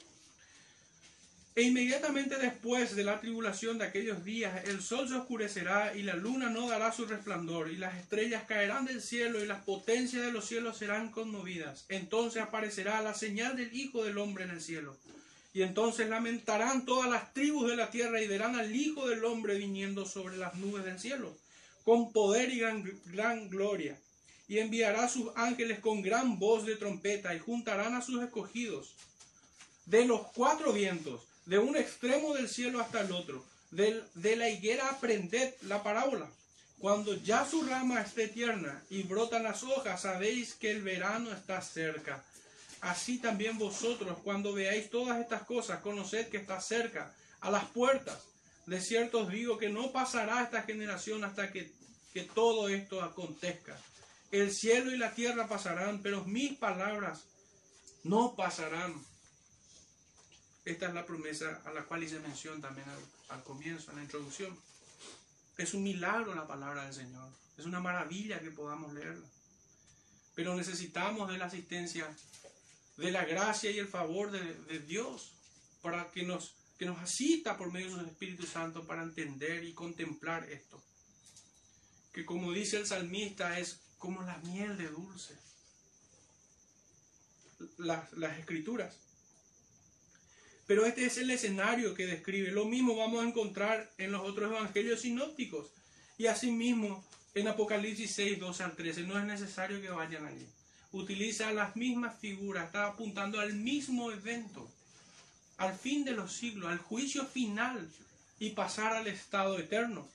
[1.56, 6.16] E inmediatamente después de la tribulación de aquellos días, el sol se oscurecerá y la
[6.16, 10.32] luna no dará su resplandor, y las estrellas caerán del cielo y las potencias de
[10.32, 11.86] los cielos serán conmovidas.
[11.90, 14.96] Entonces aparecerá la señal del Hijo del Hombre en el cielo.
[15.54, 19.56] Y entonces lamentarán todas las tribus de la tierra y verán al Hijo del Hombre
[19.58, 21.36] viniendo sobre las nubes del cielo,
[21.84, 23.98] con poder y gran, gloria.
[24.48, 28.94] Y enviará sus ángeles con gran voz de trompeta y juntarán a sus escogidos
[29.86, 33.44] de los cuatro vientos, de un extremo del cielo hasta el otro.
[33.72, 36.30] De, la higuera aprended la parábola.
[36.78, 41.60] Cuando ya su rama esté tierna y brotan las hojas, sabéis que el verano está
[41.62, 42.24] cerca.
[42.82, 47.12] Así también vosotros, cuando veáis todas estas cosas, conoced que está cerca,
[47.42, 48.20] a las puertas.
[48.68, 51.72] De cierto os digo que no pasará esta generación hasta que,
[52.14, 53.76] que todo esto acontezca.
[54.32, 57.24] El cielo y la tierra pasarán, pero mis palabras
[58.04, 58.94] no pasarán.
[60.66, 62.88] Esta es la promesa a la cual hice mención también
[63.30, 64.58] al, comienzo, en la introducción.
[65.58, 67.30] Es un milagro la palabra del Señor.
[67.58, 69.28] Es una maravilla que podamos leerla.
[70.36, 72.08] Pero necesitamos de la asistencia,
[72.98, 75.34] de la gracia y el favor de, de Dios
[75.82, 79.74] para que nos, que nos asista por medio de su Espíritu Santo para entender y
[79.74, 80.82] contemplar esto.
[82.14, 85.38] Que como dice el salmista es como la miel de dulce.
[87.78, 88.98] Las, las escrituras.
[90.70, 92.52] Pero este es el escenario que describe.
[92.52, 95.72] Lo mismo vamos a encontrar en los otros evangelios sinópticos.
[96.16, 99.02] Y asimismo en Apocalipsis 6, 12 al 13.
[99.02, 100.48] No es necesario que vayan allí.
[100.92, 102.68] Utiliza las mismas figuras.
[102.68, 104.70] Está apuntando al mismo evento.
[105.58, 106.70] Al fin de los siglos.
[106.70, 107.90] Al juicio final.
[108.38, 110.08] Y pasar al estado eterno.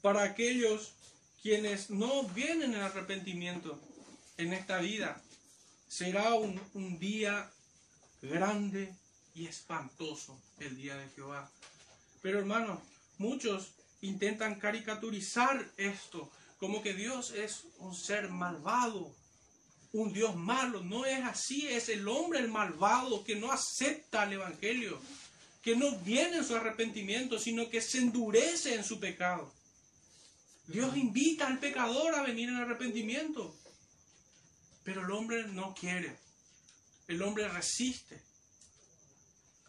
[0.00, 0.94] Para aquellos
[1.42, 3.78] quienes no vienen en arrepentimiento
[4.38, 5.20] en esta vida,
[5.92, 7.52] será un, día
[8.22, 8.96] grande
[9.34, 11.50] y espantoso el día de Jehová.
[12.22, 12.78] Pero hermanos,
[13.18, 19.14] muchos intentan caricaturizar esto como que Dios es un ser malvado,
[19.92, 20.82] un Dios malo.
[20.82, 24.98] No es así, es el hombre el malvado que no acepta el Evangelio,
[25.60, 29.52] que no viene en su arrepentimiento, sino que se endurece en su pecado.
[30.68, 33.54] Dios invita al pecador a venir en arrepentimiento.
[34.84, 36.16] Pero el hombre no quiere.
[37.08, 38.20] El hombre resiste.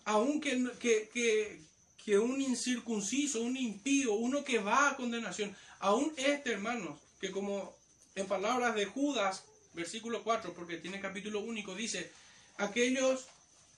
[0.05, 1.61] Aunque que, que,
[2.03, 7.75] que un incircunciso, un impío, uno que va a condenación, aún este, hermanos, que como
[8.15, 12.11] en palabras de Judas, versículo 4, porque tiene capítulo único, dice,
[12.57, 13.27] aquellos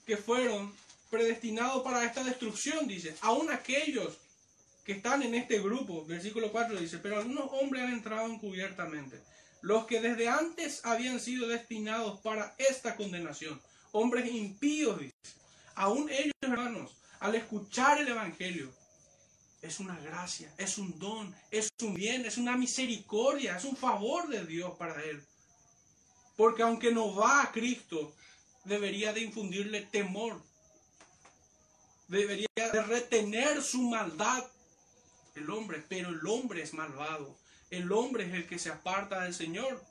[0.06, 0.74] que fueron
[1.10, 4.18] predestinados para esta destrucción, dice, aún aquellos
[4.84, 9.20] que están en este grupo, versículo 4 dice, pero algunos hombres han entrado encubiertamente
[9.66, 13.60] los que desde antes habían sido destinados para esta condenación,
[13.94, 15.02] hombres impíos.
[15.74, 18.72] Aún ellos, hermanos, al escuchar el Evangelio,
[19.64, 24.28] es una gracia, es un don, es un bien, es una misericordia, es un favor
[24.28, 25.20] de Dios para él.
[26.38, 28.14] Porque aunque no va a Cristo,
[28.66, 30.44] debería de infundirle temor,
[32.08, 34.46] debería de retener su maldad
[35.34, 37.36] el hombre, pero el hombre es malvado.
[37.76, 39.84] El hombre es el que se aparta del Señor.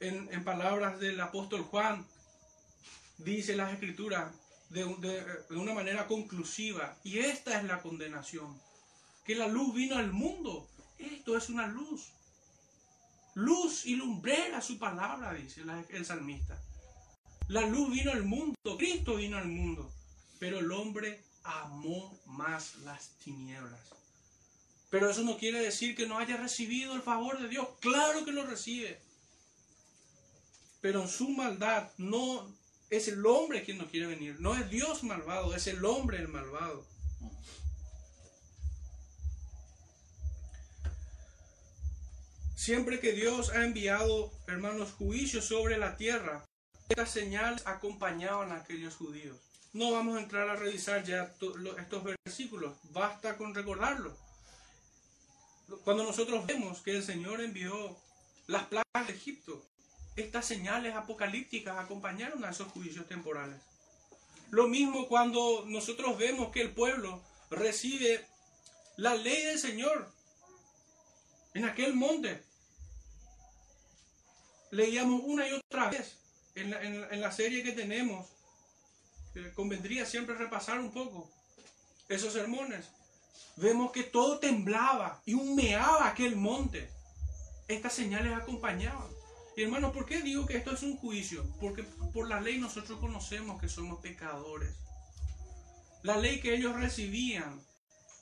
[0.00, 2.04] En, palabras del apóstol Juan,
[3.18, 4.32] dice las escrituras
[4.70, 4.84] de
[5.50, 8.60] una manera conclusiva, y esta es la condenación,
[9.24, 10.68] que la luz vino al mundo.
[10.98, 12.08] Esto es una luz.
[13.34, 16.60] Luz y lumbrera su palabra, dice el salmista.
[17.46, 19.92] La luz vino al mundo, Cristo vino al mundo,
[20.40, 23.80] pero el hombre amó más las tinieblas.
[24.90, 27.66] Pero eso no quiere decir que no haya recibido el favor de Dios.
[27.80, 29.00] Claro que lo recibe.
[30.80, 32.46] Pero en su maldad no
[32.90, 34.36] es el hombre quien no quiere venir.
[34.40, 36.84] No es Dios malvado, es el hombre el malvado.
[42.54, 46.44] Siempre que Dios ha enviado, hermanos, juicios sobre la tierra,
[46.88, 49.38] estas señales acompañaban a aquellos judíos.
[49.72, 51.34] No vamos a entrar a revisar ya
[51.78, 54.14] estos versículos, basta con recordarlo.
[55.84, 57.96] Cuando nosotros vemos que el Señor envió
[58.46, 59.64] las plagas de Egipto,
[60.14, 63.58] estas señales apocalípticas acompañaron a esos juicios temporales.
[64.50, 68.26] Lo mismo cuando nosotros vemos que el pueblo recibe
[68.98, 70.12] la ley del Señor
[71.54, 72.42] en aquel monte.
[74.70, 76.18] Leíamos una y otra vez
[76.54, 78.28] en la, en, en la serie que tenemos
[79.54, 81.30] convendría siempre repasar un poco
[82.08, 82.86] esos sermones.
[83.56, 86.90] Vemos que todo temblaba y humeaba aquel monte.
[87.68, 89.10] Estas señales acompañaban.
[89.56, 91.44] Y hermanos, ¿por qué digo que esto es un juicio?
[91.60, 94.74] Porque por la ley nosotros conocemos que somos pecadores.
[96.02, 97.60] La ley que ellos recibían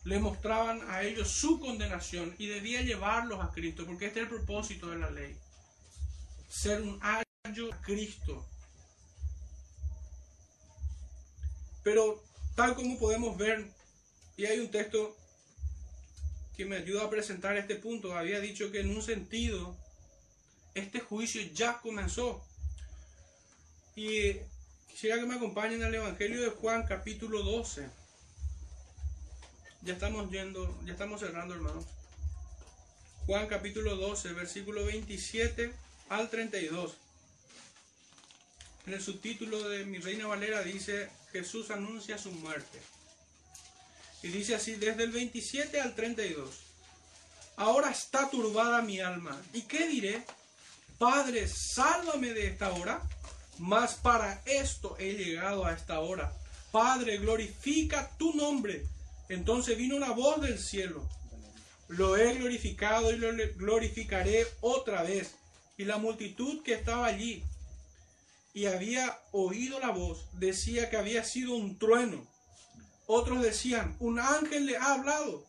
[0.05, 4.35] le mostraban a ellos su condenación y debía llevarlos a Cristo, porque este es el
[4.35, 5.37] propósito de la ley.
[6.49, 6.99] ser un
[7.45, 8.45] ayo a Cristo.
[11.91, 12.23] Pero
[12.55, 13.67] tal como podemos ver,
[14.37, 15.17] y hay un texto
[16.57, 19.77] que me ayuda a presentar este punto, había dicho que en un sentido
[20.75, 22.45] este juicio ya comenzó.
[23.97, 24.37] Y
[24.89, 27.89] quisiera que me acompañen al Evangelio de Juan capítulo 12.
[29.83, 31.87] Ya estamos yendo, ya estamos cerrando, hermanos.
[33.27, 35.73] Juan capítulo 12, versículo 27
[36.09, 36.97] al 32.
[38.87, 42.81] En el subtítulo de mi Reina Valera dice, Jesús anuncia su muerte.
[44.23, 46.51] Y dice así, desde el 27 al 32.
[47.57, 49.41] Ahora está turbada mi alma.
[49.53, 50.25] ¿Y qué diré?
[50.99, 53.03] Padre, sálvame de esta hora.
[53.59, 56.33] Mas para esto he llegado a esta hora.
[56.73, 58.87] Padre, glorifica tu nombre.
[59.29, 61.07] Entonces vino una voz del cielo.
[61.89, 65.35] Lo he glorificado y lo glorificaré otra vez.
[65.77, 67.43] Y la multitud que estaba allí
[68.53, 72.27] y había oído la voz decía que había sido un trueno.
[73.07, 75.45] Otros decían, un ángel le ha hablado.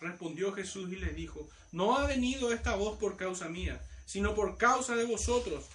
[0.00, 4.56] Respondió Jesús y le dijo, no ha venido esta voz por causa mía, sino por
[4.56, 5.66] causa de vosotros.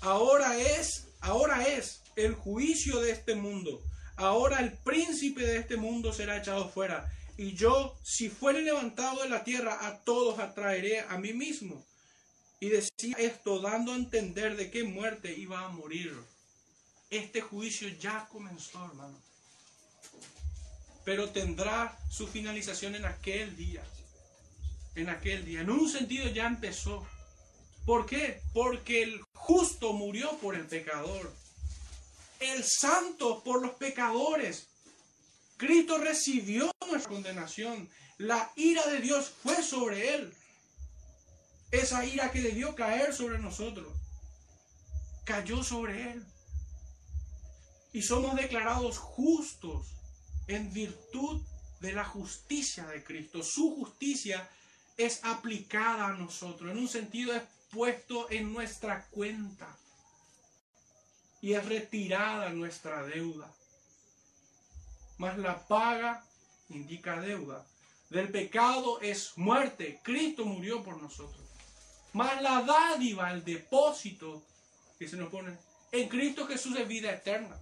[0.00, 3.82] Ahora es, ahora es el juicio de este mundo.
[4.16, 7.10] Ahora el príncipe de este mundo será echado fuera.
[7.36, 11.84] Y yo, si fuere levantado de la tierra, a todos atraeré a mí mismo.
[12.62, 16.16] Y decía esto dando a entender de qué muerte iba a morir.
[17.10, 19.20] Este juicio ya comenzó, hermano.
[21.04, 23.82] Pero tendrá su finalización en aquel día.
[24.94, 25.62] En aquel día.
[25.62, 27.04] En un sentido ya empezó.
[27.84, 28.40] ¿Por qué?
[28.54, 31.34] Porque el justo murió por el pecador.
[32.38, 34.68] El santo por los pecadores.
[35.56, 37.90] Cristo recibió nuestra condenación.
[38.18, 40.32] La ira de Dios fue sobre él
[41.72, 43.92] esa ira que debió caer sobre nosotros,
[45.24, 46.26] cayó sobre él.
[47.92, 49.86] Y somos declarados justos
[50.46, 51.42] en virtud
[51.80, 53.42] de la justicia de Cristo.
[53.42, 54.48] Su justicia
[54.96, 59.78] es aplicada a nosotros, en un sentido es puesto en nuestra cuenta
[61.40, 63.52] y es retirada nuestra deuda.
[65.16, 66.24] Mas la paga
[66.68, 67.66] indica deuda.
[68.10, 70.00] Del pecado es muerte.
[70.02, 71.41] Cristo murió por nosotros.
[72.12, 74.42] Más la dádiva, el depósito
[74.98, 75.56] que se nos pone
[75.92, 77.54] en Cristo Jesús es vida eterna.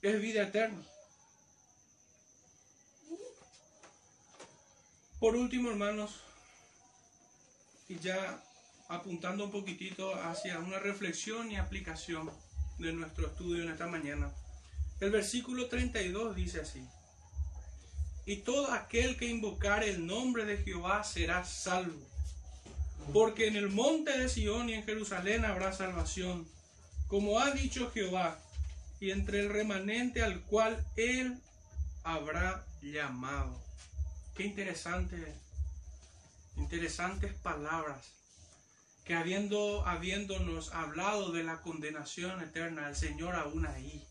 [0.00, 0.82] Es vida eterna.
[5.20, 6.20] Por último, hermanos,
[7.88, 8.42] y ya
[8.88, 12.30] apuntando un poquitito hacia una reflexión y aplicación
[12.78, 14.32] de nuestro estudio en esta mañana.
[14.98, 16.84] El versículo 32 dice así,
[18.24, 22.11] y todo aquel que invocar el nombre de Jehová será salvo.
[23.12, 26.46] Porque en el monte de Sión y en Jerusalén habrá salvación,
[27.08, 28.38] como ha dicho Jehová,
[29.00, 31.38] y entre el remanente al cual él
[32.04, 33.60] habrá llamado.
[34.36, 35.34] Qué interesante,
[36.56, 38.12] interesantes palabras
[39.04, 44.06] que habiendo, habiéndonos hablado de la condenación eterna, el Señor aún ahí,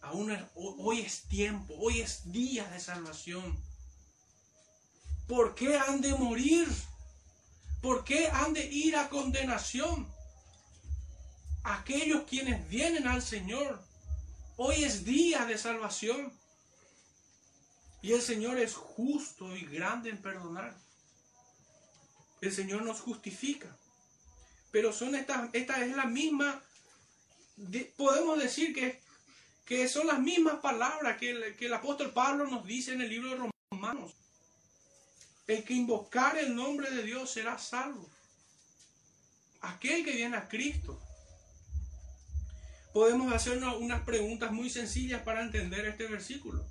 [0.00, 3.58] aún hoy es tiempo, hoy es día de salvación.
[5.26, 6.68] ¿Por qué han de morir?
[7.84, 10.10] ¿Por qué han de ir a condenación?
[11.64, 13.78] Aquellos quienes vienen al Señor.
[14.56, 16.32] Hoy es día de salvación.
[18.00, 20.74] Y el Señor es justo y grande en perdonar.
[22.40, 23.76] El Señor nos justifica.
[24.70, 26.62] Pero son estas, esta es la misma,
[27.98, 28.98] podemos decir que,
[29.66, 33.10] que son las mismas palabras que el, que el apóstol Pablo nos dice en el
[33.10, 34.14] libro de Romanos.
[35.46, 38.08] El que invocar el nombre de Dios será salvo.
[39.60, 40.98] Aquel que viene a Cristo.
[42.92, 46.64] Podemos hacernos unas preguntas muy sencillas para entender este versículo.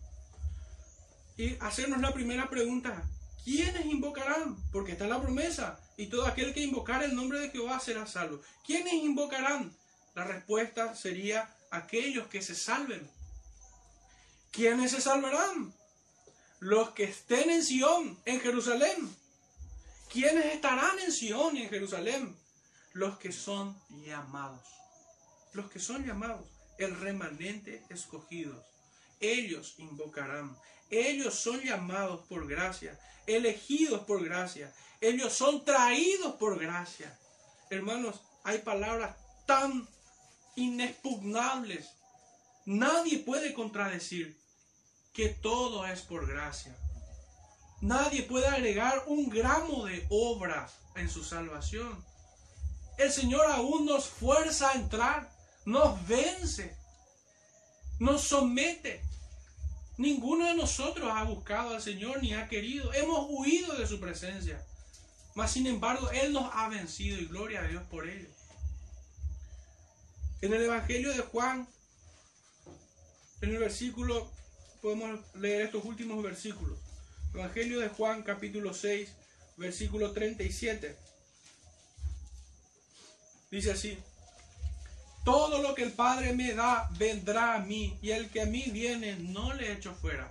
[1.37, 3.03] Y hacernos la primera pregunta,
[3.43, 4.55] ¿quiénes invocarán?
[4.71, 5.79] Porque está la promesa.
[5.97, 8.41] Y todo aquel que invocar el nombre de Jehová será salvo.
[8.65, 9.75] ¿Quiénes invocarán?
[10.15, 13.07] La respuesta sería aquellos que se salven.
[14.51, 15.73] ¿Quiénes se salvarán?
[16.63, 19.13] Los que estén en Sión, en Jerusalén.
[20.09, 22.37] ¿Quiénes estarán en Sión y en Jerusalén?
[22.93, 24.65] Los que son llamados.
[25.51, 28.63] Los que son llamados, el remanente escogidos.
[29.19, 30.57] Ellos invocarán.
[30.89, 34.73] Ellos son llamados por gracia, elegidos por gracia.
[35.01, 37.19] Ellos son traídos por gracia.
[37.71, 39.85] Hermanos, hay palabras tan
[40.55, 41.89] inexpugnables.
[42.65, 44.41] Nadie puede contradecir
[45.13, 46.75] que todo es por gracia.
[47.81, 52.03] Nadie puede agregar un gramo de obra en su salvación.
[52.97, 55.29] El Señor aún nos fuerza a entrar,
[55.65, 56.75] nos vence,
[57.99, 59.03] nos somete.
[59.97, 62.93] Ninguno de nosotros ha buscado al Señor ni ha querido.
[62.93, 64.65] Hemos huido de su presencia.
[65.35, 68.29] Mas sin embargo, Él nos ha vencido y gloria a Dios por ello.
[70.41, 71.67] En el Evangelio de Juan,
[73.41, 74.31] en el versículo,
[74.83, 76.77] podemos leer estos últimos versículos.
[77.33, 79.09] Evangelio de Juan, capítulo 6,
[79.55, 80.93] versículo 37.
[83.49, 83.97] Dice así,
[85.23, 88.63] todo lo que el Padre me da vendrá a mí, y el que a mí
[88.73, 90.29] viene no le echo fuera.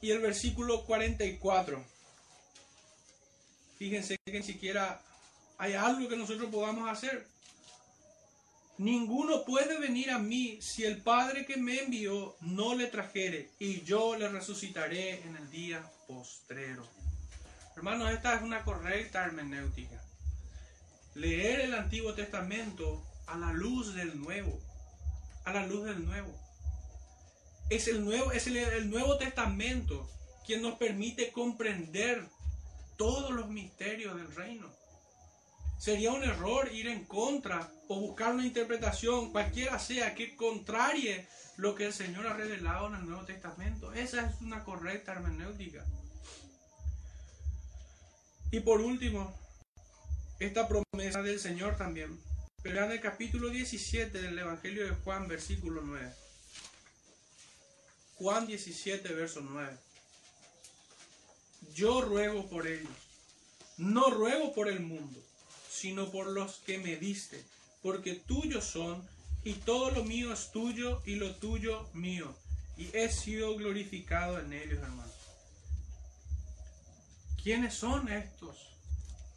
[0.00, 1.84] Y el versículo 44.
[3.78, 5.00] Fíjense que ni siquiera
[5.56, 7.28] hay algo que nosotros podamos hacer.
[8.78, 13.80] Ninguno puede venir a mí si el Padre que me envió no le trajere, y
[13.82, 16.86] yo le resucitaré en el día postrero.
[17.74, 20.02] Hermanos, esta es una correcta hermenéutica.
[21.14, 24.60] Leer el Antiguo Testamento a la luz del Nuevo,
[25.46, 26.38] a la luz del Nuevo.
[27.70, 30.10] Es el Nuevo, es el, el Nuevo Testamento
[30.44, 32.28] quien nos permite comprender
[32.96, 34.70] todos los misterios del reino.
[35.78, 41.26] Sería un error ir en contra o buscar una interpretación, cualquiera sea, que contrarie
[41.56, 43.92] lo que el Señor ha revelado en el Nuevo Testamento.
[43.92, 45.84] Esa es una correcta hermenéutica.
[48.50, 49.34] Y por último,
[50.38, 52.18] esta promesa del Señor también.
[52.62, 56.12] Pero en el capítulo 17 del Evangelio de Juan, versículo 9.
[58.16, 59.76] Juan 17, verso 9.
[61.74, 62.90] Yo ruego por ellos.
[63.76, 65.22] No ruego por el mundo,
[65.76, 67.44] sino por los que me diste,
[67.82, 69.06] porque tuyos son,
[69.44, 72.34] y todo lo mío es tuyo, y lo tuyo mío,
[72.76, 75.14] y he sido glorificado en ellos, hermanos.
[77.42, 78.56] ¿Quiénes son estos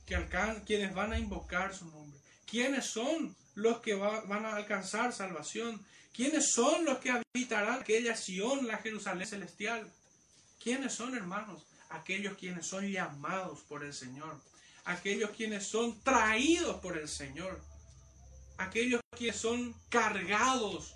[0.06, 0.18] que
[0.66, 2.20] quienes van a invocar su nombre?
[2.50, 5.86] ¿Quiénes son los que va van a alcanzar salvación?
[6.12, 9.92] ¿Quiénes son los que habitarán aquella Sion, la Jerusalén celestial?
[10.62, 11.68] ¿Quiénes son, hermanos?
[11.90, 14.42] Aquellos quienes son llamados por el Señor,
[14.90, 17.62] aquellos quienes son traídos por el Señor,
[18.58, 20.96] aquellos quienes son cargados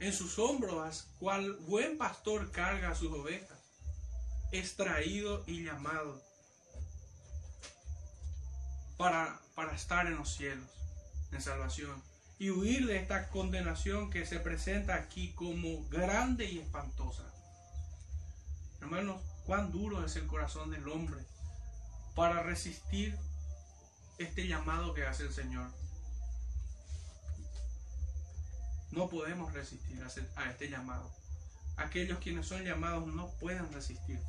[0.00, 3.58] en sus hombros, cual buen pastor carga a sus ovejas,
[4.52, 6.22] extraído y llamado
[8.98, 10.68] para, para estar en los cielos,
[11.32, 12.02] en salvación,
[12.38, 17.24] y huir de esta condenación que se presenta aquí como grande y espantosa.
[18.82, 21.24] Hermanos, cuán duro es el corazón del hombre
[22.14, 23.18] para resistir
[24.18, 25.70] este llamado que hace el Señor.
[28.90, 30.00] No podemos resistir
[30.36, 31.10] a este llamado.
[31.76, 34.20] Aquellos quienes son llamados no pueden resistir.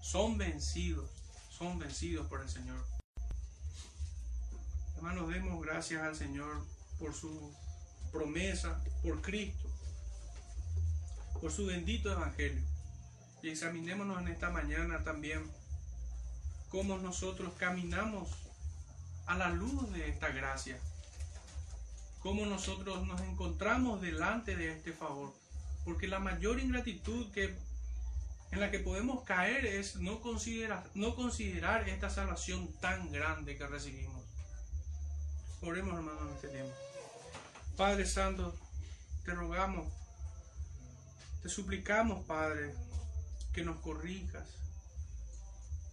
[0.00, 1.10] Son vencidos,
[1.50, 2.86] son vencidos por el Señor.
[4.96, 6.64] Hermanos, demos gracias al Señor
[6.98, 7.52] por su
[8.12, 9.68] promesa, por Cristo,
[11.40, 12.62] por su bendito Evangelio.
[13.42, 15.50] Y examinémonos en esta mañana también
[16.70, 18.28] cómo nosotros caminamos
[19.26, 20.78] a la luz de esta gracia,
[22.20, 25.34] cómo nosotros nos encontramos delante de este favor,
[25.84, 27.56] porque la mayor ingratitud que
[28.52, 33.66] en la que podemos caer es no considerar, no considerar esta salvación tan grande que
[33.66, 34.20] recibimos.
[35.62, 36.74] Oremos hermanos en este tiempo.
[37.76, 38.54] Padre Santo,
[39.24, 39.86] te rogamos,
[41.42, 42.74] te suplicamos Padre,
[43.52, 44.48] que nos corrijas,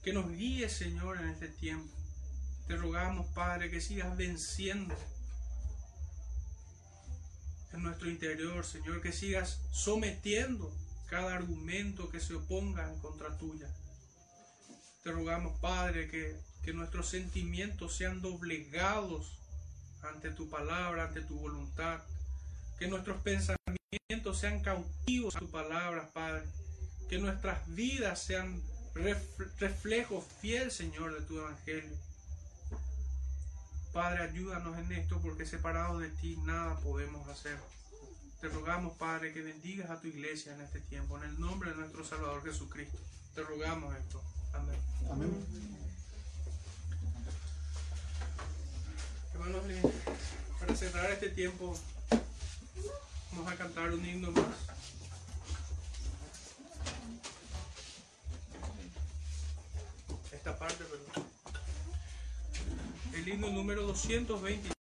[0.04, 1.94] que nos guíes Señor en este tiempo.
[2.68, 4.96] Te rogamos Padre que sigas venciendo
[7.74, 10.74] en nuestro interior, Señor, que sigas sometiendo
[11.08, 13.68] cada argumento que se oponga en contra tuya.
[15.04, 19.38] Te rogamos, Padre, que, que nuestros sentimientos sean doblegados
[20.02, 22.02] ante tu palabra, ante tu voluntad.
[22.78, 26.44] Que nuestros pensamientos sean cautivos a tu palabra, Padre.
[27.10, 28.62] Que nuestras vidas sean
[29.60, 31.96] reflejos fiel, Señor, de tu evangelio.
[33.94, 37.58] Padre, ayúdanos en esto porque separados de ti nada podemos hacer.
[38.42, 41.78] Te rogamos, Padre, que bendigas a tu iglesia en este tiempo, en el nombre de
[41.78, 43.00] nuestro Salvador Jesucristo.
[43.34, 44.22] Te rogamos esto.
[44.54, 44.80] Amén.
[45.10, 45.46] Amén.
[49.34, 49.64] Hermanos,
[50.60, 51.76] para cerrar este tiempo,
[53.32, 54.46] vamos a cantar un himno más.
[60.32, 61.28] Esta parte, perdón.
[63.28, 64.77] Himno número 223.